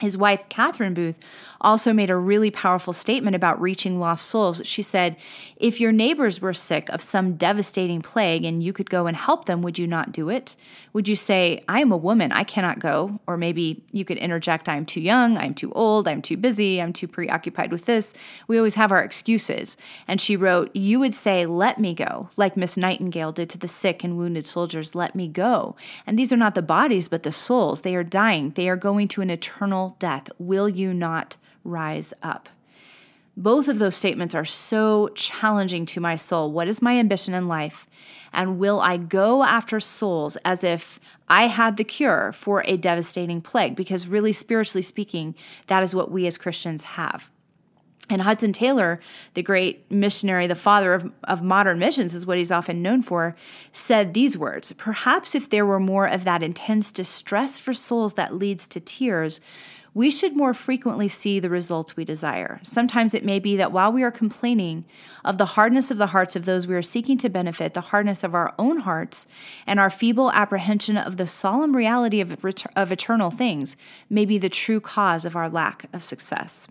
His 0.00 0.18
wife, 0.18 0.48
Catherine 0.48 0.92
Booth, 0.92 1.16
also 1.60 1.92
made 1.92 2.10
a 2.10 2.16
really 2.16 2.50
powerful 2.50 2.92
statement 2.92 3.36
about 3.36 3.60
reaching 3.60 4.00
lost 4.00 4.26
souls. 4.26 4.60
She 4.64 4.82
said, 4.82 5.16
If 5.56 5.80
your 5.80 5.92
neighbors 5.92 6.40
were 6.40 6.52
sick 6.52 6.88
of 6.88 7.00
some 7.00 7.36
devastating 7.36 8.02
plague 8.02 8.44
and 8.44 8.60
you 8.60 8.72
could 8.72 8.90
go 8.90 9.06
and 9.06 9.16
help 9.16 9.44
them, 9.44 9.62
would 9.62 9.78
you 9.78 9.86
not 9.86 10.10
do 10.10 10.28
it? 10.28 10.56
Would 10.92 11.06
you 11.06 11.14
say, 11.14 11.62
I 11.68 11.80
am 11.80 11.92
a 11.92 11.96
woman, 11.96 12.32
I 12.32 12.42
cannot 12.42 12.80
go? 12.80 13.20
Or 13.26 13.36
maybe 13.36 13.82
you 13.92 14.04
could 14.04 14.18
interject, 14.18 14.68
I'm 14.68 14.84
too 14.84 15.00
young, 15.00 15.38
I'm 15.38 15.54
too 15.54 15.72
old, 15.72 16.08
I'm 16.08 16.22
too 16.22 16.36
busy, 16.36 16.82
I'm 16.82 16.92
too 16.92 17.08
preoccupied 17.08 17.70
with 17.70 17.86
this. 17.86 18.14
We 18.48 18.58
always 18.58 18.74
have 18.74 18.90
our 18.90 19.02
excuses. 19.02 19.76
And 20.08 20.20
she 20.20 20.36
wrote, 20.36 20.74
You 20.74 20.98
would 21.00 21.14
say, 21.14 21.46
Let 21.46 21.78
me 21.78 21.94
go, 21.94 22.30
like 22.36 22.56
Miss 22.56 22.76
Nightingale 22.76 23.30
did 23.30 23.48
to 23.50 23.58
the 23.58 23.68
sick 23.68 24.02
and 24.02 24.18
wounded 24.18 24.44
soldiers, 24.44 24.96
Let 24.96 25.14
me 25.14 25.28
go. 25.28 25.76
And 26.04 26.18
these 26.18 26.32
are 26.32 26.36
not 26.36 26.56
the 26.56 26.62
bodies, 26.62 27.08
but 27.08 27.22
the 27.22 27.32
souls. 27.32 27.82
They 27.82 27.94
are 27.94 28.04
dying, 28.04 28.50
they 28.50 28.68
are 28.68 28.76
going 28.76 29.06
to 29.08 29.22
an 29.22 29.30
eternal 29.30 29.83
death, 29.90 30.28
will 30.38 30.68
you 30.68 30.92
not 30.92 31.36
rise 31.64 32.12
up? 32.22 32.48
Both 33.36 33.66
of 33.66 33.80
those 33.80 33.96
statements 33.96 34.34
are 34.34 34.44
so 34.44 35.08
challenging 35.08 35.86
to 35.86 36.00
my 36.00 36.14
soul. 36.14 36.52
What 36.52 36.68
is 36.68 36.80
my 36.80 36.98
ambition 36.98 37.34
in 37.34 37.48
life? 37.48 37.86
And 38.32 38.58
will 38.58 38.80
I 38.80 38.96
go 38.96 39.42
after 39.42 39.80
souls 39.80 40.36
as 40.44 40.62
if 40.62 41.00
I 41.28 41.48
had 41.48 41.76
the 41.76 41.84
cure 41.84 42.32
for 42.32 42.62
a 42.66 42.76
devastating 42.76 43.40
plague? 43.40 43.74
Because, 43.74 44.06
really, 44.06 44.32
spiritually 44.32 44.82
speaking, 44.82 45.34
that 45.66 45.82
is 45.82 45.94
what 45.94 46.10
we 46.10 46.26
as 46.26 46.38
Christians 46.38 46.84
have. 46.84 47.30
And 48.10 48.20
Hudson 48.20 48.52
Taylor, 48.52 49.00
the 49.32 49.42
great 49.42 49.90
missionary, 49.90 50.46
the 50.46 50.54
father 50.54 50.92
of, 50.92 51.10
of 51.24 51.42
modern 51.42 51.78
missions, 51.78 52.14
is 52.14 52.26
what 52.26 52.36
he's 52.36 52.52
often 52.52 52.82
known 52.82 53.00
for, 53.00 53.34
said 53.72 54.12
these 54.12 54.36
words 54.36 54.72
Perhaps 54.72 55.34
if 55.34 55.48
there 55.48 55.64
were 55.64 55.80
more 55.80 56.06
of 56.06 56.24
that 56.24 56.42
intense 56.42 56.92
distress 56.92 57.58
for 57.58 57.72
souls 57.72 58.14
that 58.14 58.34
leads 58.34 58.66
to 58.66 58.80
tears, 58.80 59.40
we 59.94 60.10
should 60.10 60.36
more 60.36 60.52
frequently 60.52 61.06
see 61.06 61.38
the 61.38 61.48
results 61.48 61.96
we 61.96 62.04
desire. 62.04 62.58
Sometimes 62.62 63.14
it 63.14 63.24
may 63.24 63.38
be 63.38 63.56
that 63.56 63.72
while 63.72 63.92
we 63.92 64.02
are 64.02 64.10
complaining 64.10 64.84
of 65.24 65.38
the 65.38 65.46
hardness 65.46 65.90
of 65.90 65.98
the 65.98 66.08
hearts 66.08 66.34
of 66.34 66.44
those 66.44 66.66
we 66.66 66.74
are 66.74 66.82
seeking 66.82 67.16
to 67.18 67.30
benefit, 67.30 67.74
the 67.74 67.80
hardness 67.80 68.24
of 68.24 68.34
our 68.34 68.52
own 68.58 68.78
hearts, 68.78 69.28
and 69.66 69.78
our 69.78 69.90
feeble 69.90 70.32
apprehension 70.32 70.96
of 70.96 71.16
the 71.16 71.28
solemn 71.28 71.76
reality 71.76 72.20
of, 72.20 72.44
of 72.76 72.92
eternal 72.92 73.30
things 73.30 73.76
may 74.10 74.24
be 74.24 74.36
the 74.36 74.48
true 74.48 74.80
cause 74.80 75.24
of 75.24 75.36
our 75.36 75.48
lack 75.48 75.86
of 75.94 76.02
success 76.02 76.68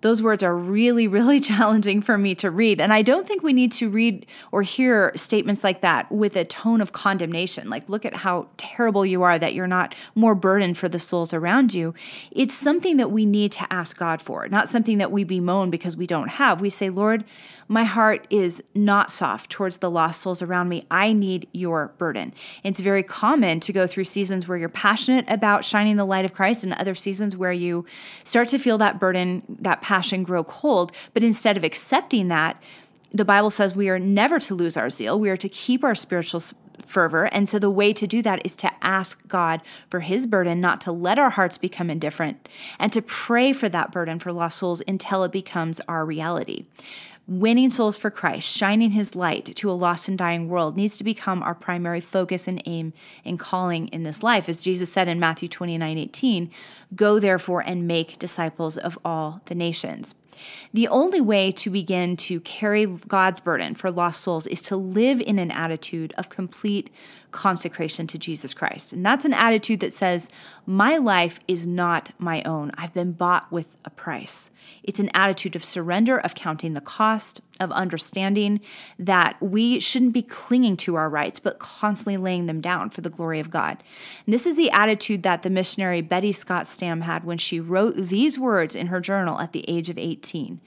those 0.00 0.22
words 0.22 0.42
are 0.42 0.56
really, 0.56 1.06
really 1.20 1.40
challenging 1.40 2.00
for 2.00 2.16
me 2.16 2.34
to 2.36 2.50
read. 2.50 2.80
And 2.80 2.92
I 2.92 3.02
don't 3.02 3.26
think 3.26 3.42
we 3.42 3.52
need 3.52 3.72
to 3.72 3.90
read 3.90 4.26
or 4.52 4.62
hear 4.62 5.12
statements 5.16 5.64
like 5.64 5.80
that 5.80 6.10
with 6.10 6.36
a 6.36 6.44
tone 6.44 6.80
of 6.80 6.92
condemnation. 6.92 7.70
Like, 7.70 7.88
look 7.88 8.04
at 8.04 8.16
how 8.16 8.48
terrible 8.56 9.04
you 9.04 9.22
are 9.22 9.38
that 9.38 9.54
you're 9.54 9.66
not 9.66 9.94
more 10.14 10.34
burdened 10.34 10.76
for 10.78 10.88
the 10.88 10.98
souls 10.98 11.32
around 11.34 11.74
you. 11.74 11.94
It's 12.30 12.54
something 12.54 12.96
that 12.98 13.10
we 13.10 13.24
need 13.26 13.52
to 13.52 13.72
ask 13.72 13.98
God 13.98 14.22
for, 14.22 14.48
not 14.48 14.68
something 14.68 14.98
that 14.98 15.12
we 15.12 15.24
bemoan 15.24 15.70
because 15.70 15.96
we 15.96 16.06
don't 16.06 16.28
have. 16.28 16.60
We 16.60 16.70
say, 16.70 16.90
Lord, 16.90 17.24
my 17.70 17.84
heart 17.84 18.26
is 18.30 18.60
not 18.74 19.12
soft 19.12 19.48
towards 19.48 19.76
the 19.76 19.88
lost 19.88 20.20
souls 20.20 20.42
around 20.42 20.68
me. 20.68 20.82
I 20.90 21.12
need 21.12 21.46
your 21.52 21.94
burden. 21.98 22.34
It's 22.64 22.80
very 22.80 23.04
common 23.04 23.60
to 23.60 23.72
go 23.72 23.86
through 23.86 24.04
seasons 24.04 24.48
where 24.48 24.58
you're 24.58 24.68
passionate 24.68 25.24
about 25.30 25.64
shining 25.64 25.94
the 25.94 26.04
light 26.04 26.24
of 26.24 26.34
Christ 26.34 26.64
and 26.64 26.72
other 26.72 26.96
seasons 26.96 27.36
where 27.36 27.52
you 27.52 27.86
start 28.24 28.48
to 28.48 28.58
feel 28.58 28.76
that 28.78 28.98
burden, 28.98 29.42
that 29.60 29.82
passion 29.90 30.22
grow 30.22 30.44
cold. 30.44 30.92
But 31.14 31.24
instead 31.24 31.56
of 31.56 31.64
accepting 31.64 32.28
that, 32.28 32.62
the 33.12 33.24
Bible 33.24 33.50
says 33.50 33.74
we 33.74 33.88
are 33.88 33.98
never 33.98 34.38
to 34.38 34.54
lose 34.54 34.76
our 34.76 34.88
zeal. 34.88 35.18
We 35.18 35.30
are 35.30 35.36
to 35.36 35.48
keep 35.48 35.82
our 35.82 35.96
spiritual 35.96 36.40
fervor. 36.86 37.24
And 37.24 37.48
so 37.48 37.58
the 37.58 37.70
way 37.70 37.92
to 37.94 38.06
do 38.06 38.22
that 38.22 38.40
is 38.46 38.54
to 38.56 38.70
ask 38.82 39.26
God 39.26 39.60
for 39.88 39.98
his 39.98 40.28
burden, 40.28 40.60
not 40.60 40.80
to 40.82 40.92
let 40.92 41.18
our 41.18 41.30
hearts 41.30 41.58
become 41.58 41.90
indifferent, 41.90 42.48
and 42.78 42.92
to 42.92 43.02
pray 43.02 43.52
for 43.52 43.68
that 43.68 43.90
burden 43.90 44.20
for 44.20 44.32
lost 44.32 44.58
souls 44.58 44.80
until 44.86 45.24
it 45.24 45.32
becomes 45.32 45.80
our 45.88 46.06
reality 46.06 46.66
winning 47.30 47.70
souls 47.70 47.96
for 47.96 48.10
Christ, 48.10 48.54
shining 48.54 48.90
his 48.90 49.14
light 49.14 49.54
to 49.54 49.70
a 49.70 49.72
lost 49.72 50.08
and 50.08 50.18
dying 50.18 50.48
world 50.48 50.76
needs 50.76 50.96
to 50.96 51.04
become 51.04 51.44
our 51.44 51.54
primary 51.54 52.00
focus 52.00 52.48
and 52.48 52.60
aim 52.66 52.92
and 53.24 53.38
calling 53.38 53.86
in 53.88 54.02
this 54.02 54.24
life. 54.24 54.48
As 54.48 54.60
Jesus 54.60 54.92
said 54.92 55.06
in 55.06 55.20
Matthew 55.20 55.48
29 55.48 55.96
18, 55.96 56.50
go 56.94 57.20
therefore 57.20 57.60
and 57.64 57.86
make 57.86 58.18
disciples 58.18 58.76
of 58.76 58.98
all 59.04 59.42
the 59.46 59.54
nations. 59.54 60.16
The 60.72 60.88
only 60.88 61.20
way 61.20 61.50
to 61.52 61.70
begin 61.70 62.16
to 62.18 62.40
carry 62.40 62.86
God's 62.86 63.40
burden 63.40 63.74
for 63.74 63.90
lost 63.90 64.20
souls 64.20 64.46
is 64.46 64.62
to 64.62 64.76
live 64.76 65.20
in 65.20 65.38
an 65.38 65.50
attitude 65.50 66.12
of 66.16 66.28
complete 66.28 66.90
consecration 67.30 68.06
to 68.08 68.18
Jesus 68.18 68.54
Christ. 68.54 68.92
And 68.92 69.04
that's 69.04 69.24
an 69.24 69.34
attitude 69.34 69.80
that 69.80 69.92
says, 69.92 70.28
My 70.66 70.96
life 70.96 71.40
is 71.46 71.66
not 71.66 72.10
my 72.18 72.42
own. 72.42 72.72
I've 72.76 72.94
been 72.94 73.12
bought 73.12 73.50
with 73.52 73.76
a 73.84 73.90
price. 73.90 74.50
It's 74.82 75.00
an 75.00 75.10
attitude 75.14 75.56
of 75.56 75.64
surrender, 75.64 76.18
of 76.18 76.34
counting 76.34 76.74
the 76.74 76.80
cost, 76.80 77.40
of 77.60 77.70
understanding 77.72 78.60
that 78.98 79.36
we 79.40 79.78
shouldn't 79.78 80.12
be 80.12 80.22
clinging 80.22 80.76
to 80.78 80.96
our 80.96 81.08
rights, 81.08 81.38
but 81.38 81.58
constantly 81.58 82.16
laying 82.16 82.46
them 82.46 82.60
down 82.60 82.90
for 82.90 83.02
the 83.02 83.10
glory 83.10 83.38
of 83.38 83.50
God. 83.50 83.82
And 84.26 84.32
this 84.32 84.46
is 84.46 84.56
the 84.56 84.70
attitude 84.70 85.22
that 85.22 85.42
the 85.42 85.50
missionary 85.50 86.00
Betty 86.00 86.32
Scott 86.32 86.66
Stam 86.66 87.02
had 87.02 87.24
when 87.24 87.38
she 87.38 87.60
wrote 87.60 87.94
these 87.94 88.38
words 88.38 88.74
in 88.74 88.88
her 88.88 89.00
journal 89.00 89.38
at 89.38 89.52
the 89.52 89.64
age 89.68 89.88
of 89.88 89.98
18. 89.98 90.60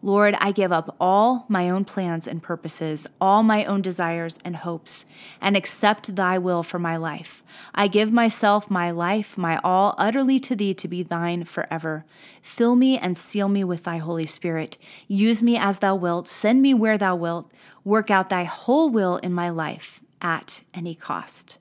Lord, 0.00 0.36
I 0.40 0.52
give 0.52 0.70
up 0.70 0.94
all 1.00 1.44
my 1.48 1.68
own 1.68 1.84
plans 1.84 2.28
and 2.28 2.40
purposes, 2.40 3.08
all 3.20 3.42
my 3.42 3.64
own 3.64 3.82
desires 3.82 4.38
and 4.44 4.54
hopes, 4.54 5.04
and 5.40 5.56
accept 5.56 6.14
thy 6.14 6.38
will 6.38 6.62
for 6.62 6.78
my 6.78 6.96
life. 6.96 7.42
I 7.74 7.88
give 7.88 8.12
myself, 8.12 8.70
my 8.70 8.92
life, 8.92 9.36
my 9.36 9.58
all, 9.64 9.96
utterly 9.98 10.38
to 10.40 10.54
thee 10.54 10.72
to 10.74 10.86
be 10.86 11.02
thine 11.02 11.42
forever. 11.42 12.04
Fill 12.40 12.76
me 12.76 12.96
and 12.96 13.18
seal 13.18 13.48
me 13.48 13.64
with 13.64 13.84
thy 13.84 13.96
Holy 13.96 14.26
Spirit. 14.26 14.78
Use 15.08 15.42
me 15.42 15.56
as 15.56 15.80
thou 15.80 15.96
wilt, 15.96 16.28
send 16.28 16.62
me 16.62 16.74
where 16.74 16.96
thou 16.96 17.16
wilt, 17.16 17.50
work 17.82 18.08
out 18.08 18.28
thy 18.28 18.44
whole 18.44 18.90
will 18.90 19.16
in 19.16 19.32
my 19.32 19.50
life 19.50 20.00
at 20.22 20.62
any 20.72 20.94
cost. 20.94 21.58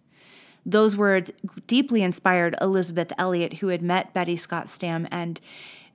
Those 0.64 0.98
words 0.98 1.32
deeply 1.66 2.04
inspired 2.04 2.56
Elisabeth 2.60 3.14
Elliot, 3.18 3.54
who 3.54 3.70
had 3.70 3.82
met 3.82 4.14
Betty 4.14 4.36
Scott 4.36 4.68
Stam 4.68 5.08
and 5.10 5.40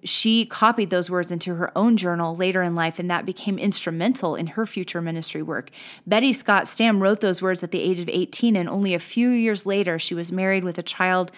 she 0.04 0.44
copied 0.44 0.90
those 0.90 1.10
words 1.10 1.30
into 1.30 1.54
her 1.54 1.70
own 1.76 1.96
journal 1.96 2.34
later 2.34 2.62
in 2.62 2.74
life, 2.74 2.98
and 2.98 3.10
that 3.10 3.26
became 3.26 3.58
instrumental 3.58 4.34
in 4.34 4.48
her 4.48 4.66
future 4.66 5.00
ministry 5.00 5.42
work. 5.42 5.70
Betty 6.06 6.32
Scott 6.32 6.66
Stam 6.66 7.02
wrote 7.02 7.20
those 7.20 7.40
words 7.40 7.62
at 7.62 7.70
the 7.70 7.80
age 7.80 8.00
of 8.00 8.08
18, 8.08 8.56
and 8.56 8.68
only 8.68 8.94
a 8.94 8.98
few 8.98 9.28
years 9.30 9.66
later, 9.66 9.98
she 9.98 10.14
was 10.14 10.32
married 10.32 10.64
with 10.64 10.78
a 10.78 10.82
child 10.82 11.30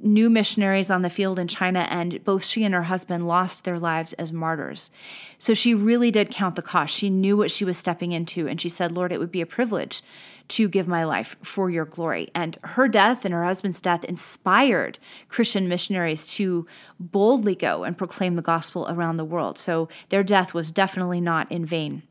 new 0.00 0.30
missionaries 0.30 0.90
on 0.90 1.02
the 1.02 1.10
field 1.10 1.38
in 1.38 1.48
China, 1.48 1.80
and 1.90 2.22
both 2.24 2.44
she 2.44 2.64
and 2.64 2.74
her 2.74 2.84
husband 2.84 3.26
lost 3.26 3.64
their 3.64 3.78
lives 3.78 4.12
as 4.14 4.32
martyrs. 4.32 4.90
So 5.38 5.54
she 5.54 5.74
really 5.74 6.10
did 6.10 6.30
count 6.30 6.54
the 6.56 6.62
cost. 6.62 6.94
She 6.94 7.10
knew 7.10 7.36
what 7.36 7.50
she 7.50 7.64
was 7.64 7.76
stepping 7.76 8.12
into, 8.12 8.46
and 8.46 8.60
she 8.60 8.68
said, 8.68 8.92
Lord, 8.92 9.12
it 9.12 9.18
would 9.18 9.32
be 9.32 9.40
a 9.40 9.46
privilege 9.46 10.02
to 10.48 10.68
give 10.68 10.88
my 10.88 11.04
life 11.04 11.36
for 11.42 11.68
your 11.68 11.84
glory. 11.84 12.30
And 12.34 12.56
her 12.62 12.88
death 12.88 13.24
and 13.24 13.34
her 13.34 13.44
husband's 13.44 13.82
death 13.82 14.04
inspired 14.04 14.98
Christian 15.28 15.68
missionaries 15.68 16.26
to 16.34 16.66
boldly 16.98 17.54
go 17.54 17.84
and 17.84 17.98
proclaim 17.98 18.36
the 18.36 18.42
gospel 18.42 18.86
around 18.88 19.16
the 19.16 19.24
world. 19.24 19.58
So 19.58 19.88
their 20.08 20.22
death 20.22 20.54
was 20.54 20.72
definitely 20.72 21.20
not 21.20 21.50
in 21.52 21.66
vain 21.66 22.02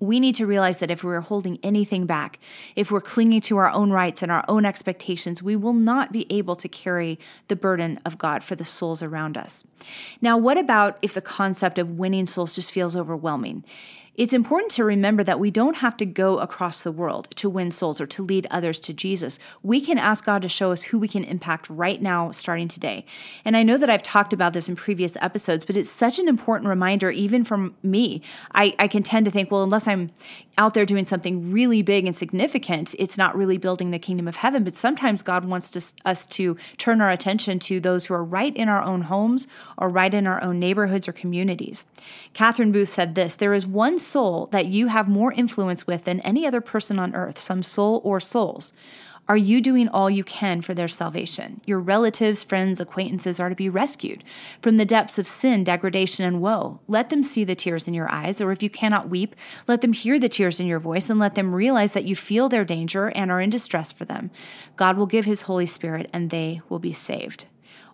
we 0.00 0.20
need 0.20 0.34
to 0.36 0.46
realize 0.46 0.78
that 0.78 0.90
if 0.90 1.02
we're 1.02 1.20
holding 1.20 1.58
anything 1.62 2.06
back, 2.06 2.38
if 2.76 2.90
we're 2.90 3.00
clinging 3.00 3.40
to 3.42 3.56
our 3.56 3.70
own 3.70 3.90
rights 3.90 4.22
and 4.22 4.30
our 4.30 4.44
own 4.48 4.64
expectations, 4.64 5.42
we 5.42 5.56
will 5.56 5.72
not 5.72 6.12
be 6.12 6.26
able 6.30 6.56
to 6.56 6.68
carry 6.68 7.18
the 7.48 7.56
burden 7.56 7.98
of 8.04 8.18
God 8.18 8.44
for 8.44 8.54
the 8.54 8.64
souls 8.64 9.02
around 9.02 9.36
us. 9.36 9.64
Now, 10.20 10.36
what 10.36 10.58
about 10.58 10.98
if 11.02 11.14
the 11.14 11.20
concept 11.20 11.78
of 11.78 11.98
winning 11.98 12.26
souls 12.26 12.54
just 12.54 12.72
feels 12.72 12.94
overwhelming? 12.94 13.64
It's 14.18 14.32
important 14.32 14.72
to 14.72 14.82
remember 14.82 15.22
that 15.22 15.38
we 15.38 15.52
don't 15.52 15.76
have 15.76 15.96
to 15.98 16.04
go 16.04 16.40
across 16.40 16.82
the 16.82 16.90
world 16.90 17.30
to 17.36 17.48
win 17.48 17.70
souls 17.70 18.00
or 18.00 18.06
to 18.08 18.24
lead 18.24 18.48
others 18.50 18.80
to 18.80 18.92
Jesus. 18.92 19.38
We 19.62 19.80
can 19.80 19.96
ask 19.96 20.24
God 20.24 20.42
to 20.42 20.48
show 20.48 20.72
us 20.72 20.82
who 20.82 20.98
we 20.98 21.06
can 21.06 21.22
impact 21.22 21.70
right 21.70 22.02
now, 22.02 22.32
starting 22.32 22.66
today. 22.66 23.06
And 23.44 23.56
I 23.56 23.62
know 23.62 23.76
that 23.76 23.88
I've 23.88 24.02
talked 24.02 24.32
about 24.32 24.54
this 24.54 24.68
in 24.68 24.74
previous 24.74 25.16
episodes, 25.20 25.64
but 25.64 25.76
it's 25.76 25.88
such 25.88 26.18
an 26.18 26.26
important 26.26 26.68
reminder, 26.68 27.12
even 27.12 27.44
from 27.44 27.76
me. 27.84 28.20
I, 28.52 28.74
I 28.80 28.88
can 28.88 29.04
tend 29.04 29.24
to 29.26 29.30
think, 29.30 29.52
well, 29.52 29.62
unless 29.62 29.86
I'm 29.86 30.10
out 30.58 30.74
there 30.74 30.84
doing 30.84 31.06
something 31.06 31.52
really 31.52 31.82
big 31.82 32.04
and 32.04 32.16
significant, 32.16 32.96
it's 32.98 33.18
not 33.18 33.36
really 33.36 33.56
building 33.56 33.92
the 33.92 34.00
kingdom 34.00 34.26
of 34.26 34.34
heaven. 34.34 34.64
But 34.64 34.74
sometimes 34.74 35.22
God 35.22 35.44
wants 35.44 35.70
to, 35.70 35.94
us 36.04 36.26
to 36.26 36.56
turn 36.76 37.00
our 37.00 37.10
attention 37.10 37.60
to 37.60 37.78
those 37.78 38.06
who 38.06 38.14
are 38.14 38.24
right 38.24 38.56
in 38.56 38.68
our 38.68 38.82
own 38.82 39.02
homes 39.02 39.46
or 39.76 39.88
right 39.88 40.12
in 40.12 40.26
our 40.26 40.42
own 40.42 40.58
neighborhoods 40.58 41.06
or 41.06 41.12
communities. 41.12 41.84
Catherine 42.34 42.72
Booth 42.72 42.88
said 42.88 43.14
this 43.14 43.36
There 43.36 43.54
is 43.54 43.64
one 43.64 44.00
soul 44.08 44.46
that 44.52 44.66
you 44.66 44.88
have 44.88 45.08
more 45.08 45.32
influence 45.32 45.86
with 45.86 46.04
than 46.04 46.20
any 46.20 46.46
other 46.46 46.60
person 46.60 46.98
on 46.98 47.14
earth, 47.14 47.38
some 47.38 47.62
soul 47.62 48.00
or 48.04 48.20
souls. 48.20 48.72
Are 49.28 49.36
you 49.36 49.60
doing 49.60 49.88
all 49.88 50.08
you 50.08 50.24
can 50.24 50.62
for 50.62 50.72
their 50.72 50.88
salvation? 50.88 51.60
Your 51.66 51.80
relatives, 51.80 52.42
friends, 52.42 52.80
acquaintances 52.80 53.38
are 53.38 53.50
to 53.50 53.54
be 53.54 53.68
rescued 53.68 54.24
from 54.62 54.78
the 54.78 54.86
depths 54.86 55.18
of 55.18 55.26
sin, 55.26 55.64
degradation, 55.64 56.24
and 56.24 56.40
woe. 56.40 56.80
Let 56.88 57.10
them 57.10 57.22
see 57.22 57.44
the 57.44 57.54
tears 57.54 57.86
in 57.86 57.92
your 57.92 58.10
eyes, 58.10 58.40
or 58.40 58.52
if 58.52 58.62
you 58.62 58.70
cannot 58.70 59.10
weep, 59.10 59.36
let 59.66 59.82
them 59.82 59.92
hear 59.92 60.18
the 60.18 60.30
tears 60.30 60.60
in 60.60 60.66
your 60.66 60.78
voice 60.78 61.10
and 61.10 61.20
let 61.20 61.34
them 61.34 61.54
realize 61.54 61.92
that 61.92 62.06
you 62.06 62.16
feel 62.16 62.48
their 62.48 62.64
danger 62.64 63.08
and 63.08 63.30
are 63.30 63.42
in 63.42 63.50
distress 63.50 63.92
for 63.92 64.06
them. 64.06 64.30
God 64.76 64.96
will 64.96 65.04
give 65.04 65.26
his 65.26 65.42
Holy 65.42 65.66
Spirit 65.66 66.08
and 66.10 66.30
they 66.30 66.62
will 66.70 66.78
be 66.78 66.94
saved. 66.94 67.44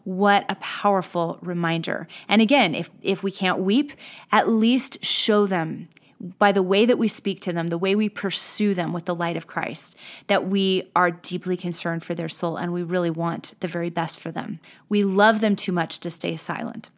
What 0.05 0.45
a 0.49 0.55
powerful 0.57 1.41
reminder. 1.43 2.07
And 2.29 2.41
again, 2.43 2.77
if, 2.77 2.91
if 3.03 3.25
we 3.25 3.33
can't 3.33 3.59
weep, 3.59 3.93
at 4.31 4.49
least 4.49 5.05
show 5.05 5.47
them 5.47 5.89
by 6.21 6.53
the 6.53 6.63
way 6.63 6.87
that 6.87 6.99
we 6.99 7.09
speak 7.09 7.41
to 7.41 7.53
them, 7.53 7.69
the 7.69 7.79
way 7.79 7.95
we 7.95 8.09
pursue 8.09 8.75
them 8.75 8.93
with 8.93 9.05
the 9.05 9.15
light 9.15 9.37
of 9.37 9.47
Christ, 9.47 9.97
that 10.27 10.47
we 10.47 10.91
are 10.95 11.11
deeply 11.11 11.57
concerned 11.57 12.05
for 12.05 12.15
their 12.15 12.29
soul 12.29 12.57
and 12.57 12.73
we 12.73 12.83
really 12.83 13.11
want 13.11 13.55
the 13.61 13.69
very 13.69 13.91
best 13.91 14.21
for 14.21 14.31
them. 14.31 14.61
We 14.89 15.05
love 15.05 15.41
them 15.41 15.57
too 15.57 15.73
much 15.73 16.01
to 16.01 16.11
stay 16.11 16.37
silent. 16.37 16.91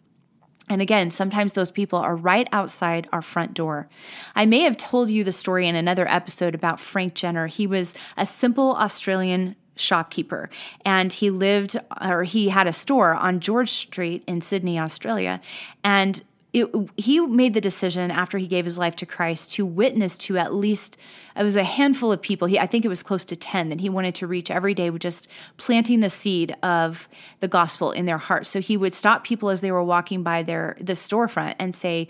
And 0.69 0.83
again, 0.83 1.11
sometimes 1.11 1.53
those 1.53 1.71
people 1.71 1.99
are 1.99 2.17
right 2.17 2.49
outside 2.51 3.09
our 3.13 3.23
front 3.23 3.55
door. 3.55 3.89
I 4.35 4.47
may 4.47 4.61
have 4.61 4.77
told 4.77 5.11
you 5.11 5.23
the 5.23 5.33
story 5.33 5.69
in 5.69 5.77
another 5.77 6.09
episode 6.09 6.55
about 6.55 6.81
Frank 6.81 7.15
Jenner. 7.15 7.47
He 7.47 7.67
was 7.67 7.95
a 8.17 8.27
simple 8.27 8.73
Australian 8.73 9.55
shopkeeper 9.77 10.49
and 10.85 11.13
he 11.13 11.31
lived 11.31 11.77
or 12.01 12.25
he 12.25 12.49
had 12.49 12.67
a 12.67 12.73
store 12.73 13.15
on 13.15 13.41
George 13.41 13.71
Street 13.71 14.25
in 14.27 14.41
Sydney, 14.41 14.79
Australia. 14.79 15.41
And 15.85 16.25
it, 16.57 16.91
he 16.97 17.21
made 17.21 17.55
the 17.55 17.61
decision 17.61 18.11
after 18.11 18.39
he 18.39 18.47
gave 18.47 18.65
his 18.65 18.79
life 18.79 18.97
to 18.97 19.07
Christ 19.07 19.51
to 19.53 19.67
witness 19.67 20.17
to 20.19 20.39
at 20.39 20.55
least 20.55 20.97
it 21.37 21.43
was 21.43 21.57
a 21.57 21.65
handful 21.65 22.13
of 22.13 22.23
people. 22.23 22.49
He, 22.49 22.59
I 22.59 22.67
think 22.67 22.85
it 22.85 22.89
was 22.89 23.03
close 23.03 23.25
to 23.27 23.37
ten 23.37 23.69
that 23.69 23.81
he 23.81 23.89
wanted 23.89 24.15
to 24.17 24.27
reach 24.27 24.51
every 24.51 24.73
day 24.73 24.89
with 24.89 25.03
just 25.03 25.29
planting 25.59 26.01
the 26.01 26.11
seed 26.11 26.57
of 26.63 27.09
the 27.41 27.49
gospel 27.49 27.91
in 27.91 28.07
their 28.07 28.19
hearts. 28.19 28.49
So 28.49 28.61
he 28.61 28.77
would 28.77 28.95
stop 28.95 29.23
people 29.23 29.51
as 29.51 29.61
they 29.61 29.71
were 29.71 29.85
walking 29.85 30.23
by 30.23 30.43
their 30.43 30.77
the 30.81 30.95
storefront 30.95 31.57
and 31.59 31.75
say. 31.75 32.09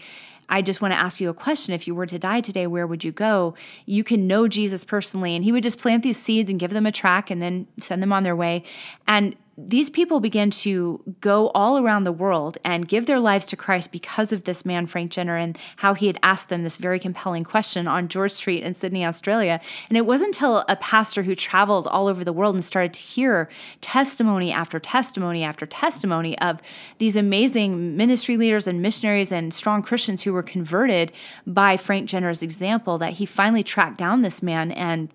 I 0.48 0.62
just 0.62 0.80
want 0.80 0.94
to 0.94 0.96
ask 0.96 1.20
you 1.20 1.28
a 1.28 1.34
question. 1.34 1.74
If 1.74 1.88
you 1.88 1.94
were 1.96 2.06
to 2.06 2.20
die 2.20 2.40
today, 2.40 2.68
where 2.68 2.86
would 2.86 3.02
you 3.02 3.10
go? 3.10 3.56
You 3.84 4.04
can 4.04 4.28
know 4.28 4.46
Jesus 4.46 4.84
personally. 4.84 5.34
And 5.34 5.44
he 5.44 5.50
would 5.50 5.64
just 5.64 5.80
plant 5.80 6.04
these 6.04 6.22
seeds 6.22 6.48
and 6.48 6.60
give 6.60 6.70
them 6.70 6.86
a 6.86 6.92
track 6.92 7.32
and 7.32 7.42
then 7.42 7.66
send 7.80 8.00
them 8.00 8.12
on 8.12 8.22
their 8.22 8.36
way. 8.36 8.62
And 9.08 9.34
these 9.58 9.88
people 9.88 10.20
began 10.20 10.50
to 10.50 11.02
go 11.20 11.50
all 11.54 11.78
around 11.78 12.04
the 12.04 12.12
world 12.12 12.58
and 12.62 12.86
give 12.86 13.06
their 13.06 13.18
lives 13.18 13.46
to 13.46 13.56
Christ 13.56 13.90
because 13.90 14.30
of 14.30 14.44
this 14.44 14.66
man, 14.66 14.86
Frank 14.86 15.12
Jenner, 15.12 15.36
and 15.36 15.56
how 15.76 15.94
he 15.94 16.08
had 16.08 16.18
asked 16.22 16.50
them 16.50 16.62
this 16.62 16.76
very 16.76 16.98
compelling 16.98 17.42
question 17.42 17.88
on 17.88 18.08
George 18.08 18.32
Street 18.32 18.62
in 18.62 18.74
Sydney, 18.74 19.04
Australia. 19.04 19.58
And 19.88 19.96
it 19.96 20.04
wasn't 20.04 20.36
until 20.36 20.62
a 20.68 20.76
pastor 20.76 21.22
who 21.22 21.34
traveled 21.34 21.86
all 21.86 22.06
over 22.06 22.22
the 22.22 22.34
world 22.34 22.54
and 22.54 22.64
started 22.64 22.92
to 22.94 23.00
hear 23.00 23.48
testimony 23.80 24.52
after 24.52 24.78
testimony 24.78 25.42
after 25.42 25.64
testimony 25.64 26.38
of 26.38 26.60
these 26.98 27.16
amazing 27.16 27.96
ministry 27.96 28.36
leaders 28.36 28.66
and 28.66 28.82
missionaries 28.82 29.32
and 29.32 29.54
strong 29.54 29.82
Christians 29.82 30.22
who 30.22 30.34
were 30.34 30.42
converted 30.42 31.12
by 31.46 31.78
Frank 31.78 32.10
Jenner's 32.10 32.42
example 32.42 32.98
that 32.98 33.14
he 33.14 33.24
finally 33.24 33.62
tracked 33.62 33.96
down 33.96 34.20
this 34.20 34.42
man 34.42 34.70
and 34.72 35.08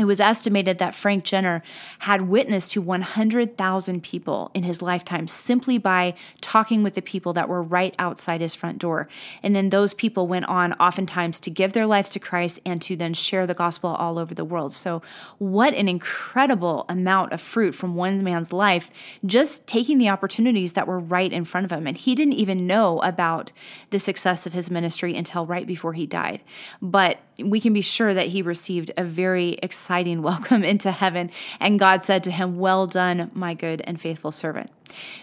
it 0.00 0.06
was 0.06 0.18
estimated 0.18 0.78
that 0.78 0.94
Frank 0.94 1.24
Jenner 1.24 1.62
had 1.98 2.22
witnessed 2.22 2.72
to 2.72 2.80
100,000 2.80 4.02
people 4.02 4.50
in 4.54 4.62
his 4.62 4.80
lifetime 4.80 5.28
simply 5.28 5.76
by 5.76 6.14
talking 6.40 6.82
with 6.82 6.94
the 6.94 7.02
people 7.02 7.34
that 7.34 7.50
were 7.50 7.62
right 7.62 7.94
outside 7.98 8.40
his 8.40 8.54
front 8.54 8.78
door. 8.78 9.08
And 9.42 9.54
then 9.54 9.68
those 9.68 9.92
people 9.92 10.26
went 10.26 10.46
on 10.46 10.72
oftentimes 10.74 11.38
to 11.40 11.50
give 11.50 11.74
their 11.74 11.84
lives 11.84 12.08
to 12.10 12.18
Christ 12.18 12.60
and 12.64 12.80
to 12.80 12.96
then 12.96 13.12
share 13.12 13.46
the 13.46 13.52
gospel 13.52 13.90
all 13.90 14.18
over 14.18 14.34
the 14.34 14.42
world. 14.42 14.72
So, 14.72 15.02
what 15.36 15.74
an 15.74 15.86
incredible 15.86 16.86
amount 16.88 17.34
of 17.34 17.42
fruit 17.42 17.74
from 17.74 17.94
one 17.94 18.24
man's 18.24 18.54
life 18.54 18.90
just 19.26 19.66
taking 19.66 19.98
the 19.98 20.08
opportunities 20.08 20.72
that 20.72 20.86
were 20.86 20.98
right 20.98 21.30
in 21.30 21.44
front 21.44 21.66
of 21.66 21.72
him. 21.72 21.86
And 21.86 21.96
he 21.96 22.14
didn't 22.14 22.34
even 22.34 22.66
know 22.66 23.00
about 23.00 23.52
the 23.90 23.98
success 23.98 24.46
of 24.46 24.54
his 24.54 24.70
ministry 24.70 25.14
until 25.14 25.44
right 25.44 25.66
before 25.66 25.92
he 25.92 26.06
died. 26.06 26.40
But 26.80 27.18
we 27.42 27.60
can 27.60 27.72
be 27.72 27.82
sure 27.82 28.12
that 28.12 28.28
he 28.28 28.42
received 28.42 28.90
a 28.96 29.04
very 29.04 29.58
exciting 29.62 30.22
welcome 30.30 30.64
into 30.64 30.90
heaven. 30.90 31.30
And 31.58 31.78
God 31.78 32.04
said 32.04 32.22
to 32.24 32.30
him, 32.30 32.58
Well 32.58 32.86
done, 32.86 33.30
my 33.34 33.54
good 33.54 33.82
and 33.84 34.00
faithful 34.00 34.32
servant. 34.32 34.70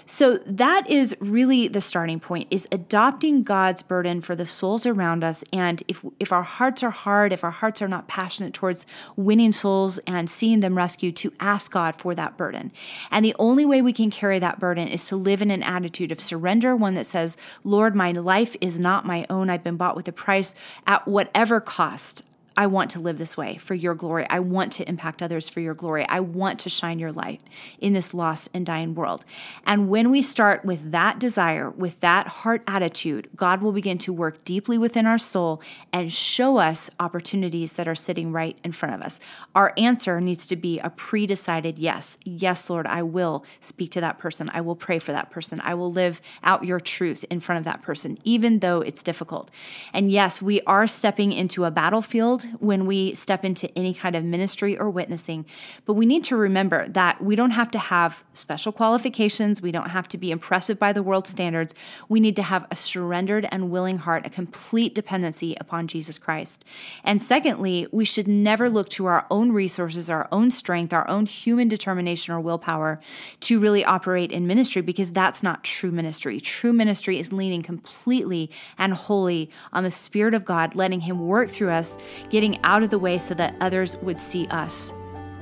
So 0.05 0.37
that 0.45 0.89
is 0.89 1.15
really 1.19 1.67
the 1.67 1.81
starting 1.81 2.19
point 2.19 2.47
is 2.51 2.67
adopting 2.71 3.43
God's 3.43 3.81
burden 3.81 4.21
for 4.21 4.35
the 4.35 4.47
souls 4.47 4.85
around 4.85 5.23
us 5.23 5.43
and 5.51 5.83
if 5.87 6.03
if 6.19 6.31
our 6.31 6.43
hearts 6.43 6.83
are 6.83 6.91
hard, 6.91 7.33
if 7.33 7.43
our 7.43 7.51
hearts 7.51 7.81
are 7.81 7.87
not 7.87 8.07
passionate 8.07 8.53
towards 8.53 8.85
winning 9.15 9.51
souls 9.51 9.97
and 9.99 10.29
seeing 10.29 10.61
them 10.61 10.77
rescued 10.77 11.15
to 11.17 11.31
ask 11.39 11.71
God 11.71 11.95
for 11.95 12.15
that 12.15 12.37
burden. 12.37 12.71
And 13.11 13.25
the 13.25 13.35
only 13.39 13.65
way 13.65 13.81
we 13.81 13.93
can 13.93 14.09
carry 14.09 14.39
that 14.39 14.59
burden 14.59 14.87
is 14.87 15.05
to 15.07 15.15
live 15.15 15.41
in 15.41 15.51
an 15.51 15.63
attitude 15.63 16.11
of 16.11 16.19
surrender, 16.21 16.75
one 16.75 16.93
that 16.93 17.05
says, 17.05 17.37
"Lord, 17.63 17.95
my 17.95 18.11
life 18.11 18.55
is 18.61 18.79
not 18.79 19.05
my 19.05 19.25
own. 19.29 19.49
I've 19.49 19.63
been 19.63 19.77
bought 19.77 19.95
with 19.95 20.07
a 20.07 20.13
price 20.13 20.55
at 20.85 21.07
whatever 21.07 21.59
cost. 21.59 22.23
I 22.57 22.65
want 22.65 22.89
to 22.91 22.99
live 22.99 23.19
this 23.19 23.37
way 23.37 23.57
for 23.57 23.75
your 23.75 23.93
glory. 23.93 24.25
I 24.27 24.39
want 24.39 24.71
to 24.73 24.89
impact 24.89 25.21
others 25.21 25.47
for 25.47 25.59
your 25.59 25.75
glory. 25.75 26.07
I 26.09 26.21
want 26.21 26.59
to 26.61 26.69
shine 26.69 26.97
your 26.97 27.11
light 27.11 27.43
in 27.79 27.93
this 27.93 28.15
lost 28.15 28.49
and 28.51 28.65
dying 28.65 28.95
world. 28.95 29.23
And 29.67 29.89
when 29.89 30.09
we 30.09 30.23
start 30.23 30.65
with 30.65 30.89
that 30.91 31.19
desire, 31.19 31.69
with 31.69 31.99
that 31.99 32.27
heart 32.27 32.63
attitude, 32.65 33.29
God 33.35 33.61
will 33.61 33.71
begin 33.71 33.99
to 33.99 34.11
work 34.11 34.43
deeply 34.43 34.79
within 34.79 35.05
our 35.05 35.19
soul 35.19 35.61
and 35.93 36.11
show 36.11 36.57
us 36.57 36.89
opportunities 36.99 37.73
that 37.73 37.87
are 37.87 37.93
sitting 37.93 38.31
right 38.31 38.57
in 38.63 38.71
front 38.71 38.95
of 38.95 39.01
us. 39.01 39.19
Our 39.53 39.71
answer 39.77 40.19
needs 40.19 40.47
to 40.47 40.55
be 40.55 40.79
a 40.79 40.89
pre 40.89 41.27
decided 41.27 41.77
yes. 41.77 42.17
Yes, 42.23 42.71
Lord, 42.71 42.87
I 42.87 43.03
will 43.03 43.45
speak 43.61 43.91
to 43.91 44.01
that 44.01 44.17
person. 44.17 44.49
I 44.51 44.61
will 44.61 44.75
pray 44.75 44.97
for 44.97 45.11
that 45.11 45.29
person. 45.29 45.61
I 45.63 45.75
will 45.75 45.91
live 45.91 46.21
out 46.43 46.63
your 46.63 46.79
truth 46.79 47.23
in 47.29 47.39
front 47.39 47.59
of 47.59 47.65
that 47.65 47.83
person, 47.83 48.17
even 48.23 48.59
though 48.59 48.81
it's 48.81 49.03
difficult. 49.03 49.51
And 49.93 50.09
yes, 50.09 50.41
we 50.41 50.61
are 50.61 50.87
stepping 50.87 51.31
into 51.31 51.63
a 51.63 51.69
battlefield 51.69 52.46
when 52.59 52.85
we 52.85 53.13
step 53.13 53.43
into 53.45 53.69
any 53.77 53.93
kind 53.93 54.15
of 54.15 54.23
ministry 54.23 54.77
or 54.77 54.89
witnessing. 54.89 55.45
But 55.85 55.93
we 55.93 56.05
need 56.05 56.23
to 56.25 56.37
remember 56.37 56.87
that 56.89 57.21
we 57.21 57.35
don't 57.35 57.51
have 57.51 57.71
to 57.71 57.79
have 57.79 58.23
special 58.33 58.71
qualifications, 58.71 59.61
we 59.61 59.71
don't 59.71 59.89
have 59.89 60.07
to 60.09 60.17
be 60.17 60.31
impressive 60.31 60.79
by 60.79 60.93
the 60.93 61.03
world 61.03 61.27
standards. 61.27 61.73
We 62.09 62.19
need 62.19 62.35
to 62.37 62.43
have 62.43 62.65
a 62.71 62.75
surrendered 62.75 63.47
and 63.51 63.69
willing 63.69 63.97
heart, 63.97 64.25
a 64.25 64.29
complete 64.29 64.95
dependency 64.95 65.55
upon 65.59 65.87
Jesus 65.87 66.17
Christ. 66.17 66.65
And 67.03 67.21
secondly, 67.21 67.87
we 67.91 68.05
should 68.05 68.27
never 68.27 68.69
look 68.69 68.89
to 68.89 69.05
our 69.05 69.25
own 69.29 69.51
resources, 69.51 70.09
our 70.09 70.27
own 70.31 70.51
strength, 70.51 70.93
our 70.93 71.07
own 71.09 71.25
human 71.25 71.67
determination 71.67 72.33
or 72.33 72.39
willpower 72.39 72.99
to 73.41 73.59
really 73.59 73.83
operate 73.85 74.31
in 74.31 74.47
ministry 74.47 74.81
because 74.81 75.11
that's 75.11 75.43
not 75.43 75.63
true 75.63 75.91
ministry. 75.91 76.39
True 76.39 76.73
ministry 76.73 77.19
is 77.19 77.31
leaning 77.31 77.61
completely 77.61 78.49
and 78.77 78.93
wholly 78.93 79.49
on 79.73 79.83
the 79.83 79.91
Spirit 79.91 80.33
of 80.33 80.45
God, 80.45 80.75
letting 80.75 81.01
Him 81.01 81.27
work 81.27 81.49
through 81.49 81.69
us, 81.69 81.97
getting 82.37 82.63
out 82.63 82.83
of 82.83 82.91
the 82.91 82.99
way 82.99 83.17
so 83.17 83.33
that 83.33 83.55
others 83.61 83.97
would 83.97 84.19
see 84.19 84.45
us, 84.49 84.93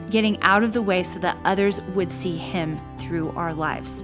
getting 0.09 0.41
out 0.41 0.63
of 0.63 0.71
the 0.71 0.81
way 0.81 1.03
so 1.03 1.19
that 1.19 1.37
others 1.43 1.81
would 1.93 2.09
see 2.09 2.37
Him 2.37 2.79
through 2.97 3.31
our 3.31 3.53
lives. 3.53 4.01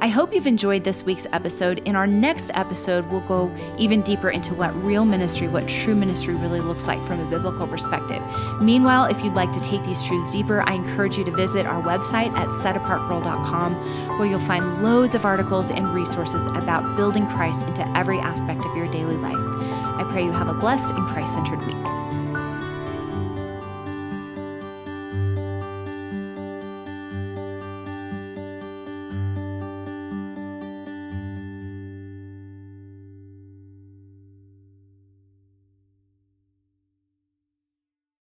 I 0.00 0.08
hope 0.08 0.32
you've 0.32 0.46
enjoyed 0.46 0.82
this 0.82 1.02
week's 1.02 1.26
episode. 1.34 1.80
In 1.84 1.94
our 1.94 2.06
next 2.06 2.50
episode, 2.54 3.04
we'll 3.10 3.20
go 3.20 3.54
even 3.76 4.00
deeper 4.00 4.30
into 4.30 4.54
what 4.54 4.74
real 4.82 5.04
ministry, 5.04 5.46
what 5.46 5.68
true 5.68 5.94
ministry 5.94 6.32
really 6.32 6.62
looks 6.62 6.86
like 6.86 7.04
from 7.04 7.20
a 7.20 7.28
biblical 7.28 7.66
perspective. 7.66 8.22
Meanwhile, 8.62 9.10
if 9.10 9.22
you'd 9.22 9.34
like 9.34 9.52
to 9.52 9.60
take 9.60 9.84
these 9.84 10.02
truths 10.02 10.32
deeper, 10.32 10.62
I 10.62 10.72
encourage 10.72 11.18
you 11.18 11.24
to 11.24 11.30
visit 11.32 11.66
our 11.66 11.82
website 11.82 12.34
at 12.34 12.48
setapartgirl.com, 12.48 14.18
where 14.18 14.26
you'll 14.26 14.40
find 14.40 14.82
loads 14.82 15.14
of 15.14 15.26
articles 15.26 15.70
and 15.70 15.92
resources 15.92 16.46
about 16.46 16.96
building 16.96 17.26
Christ 17.26 17.66
into 17.66 17.86
every 17.94 18.20
aspect 18.20 18.64
of 18.64 18.74
your 18.74 18.90
daily 18.90 19.18
life. 19.18 19.36
I 19.36 20.08
pray 20.10 20.24
you 20.24 20.32
have 20.32 20.48
a 20.48 20.54
blessed 20.54 20.94
and 20.94 21.06
Christ 21.06 21.34
centered 21.34 21.60
week. 21.66 22.01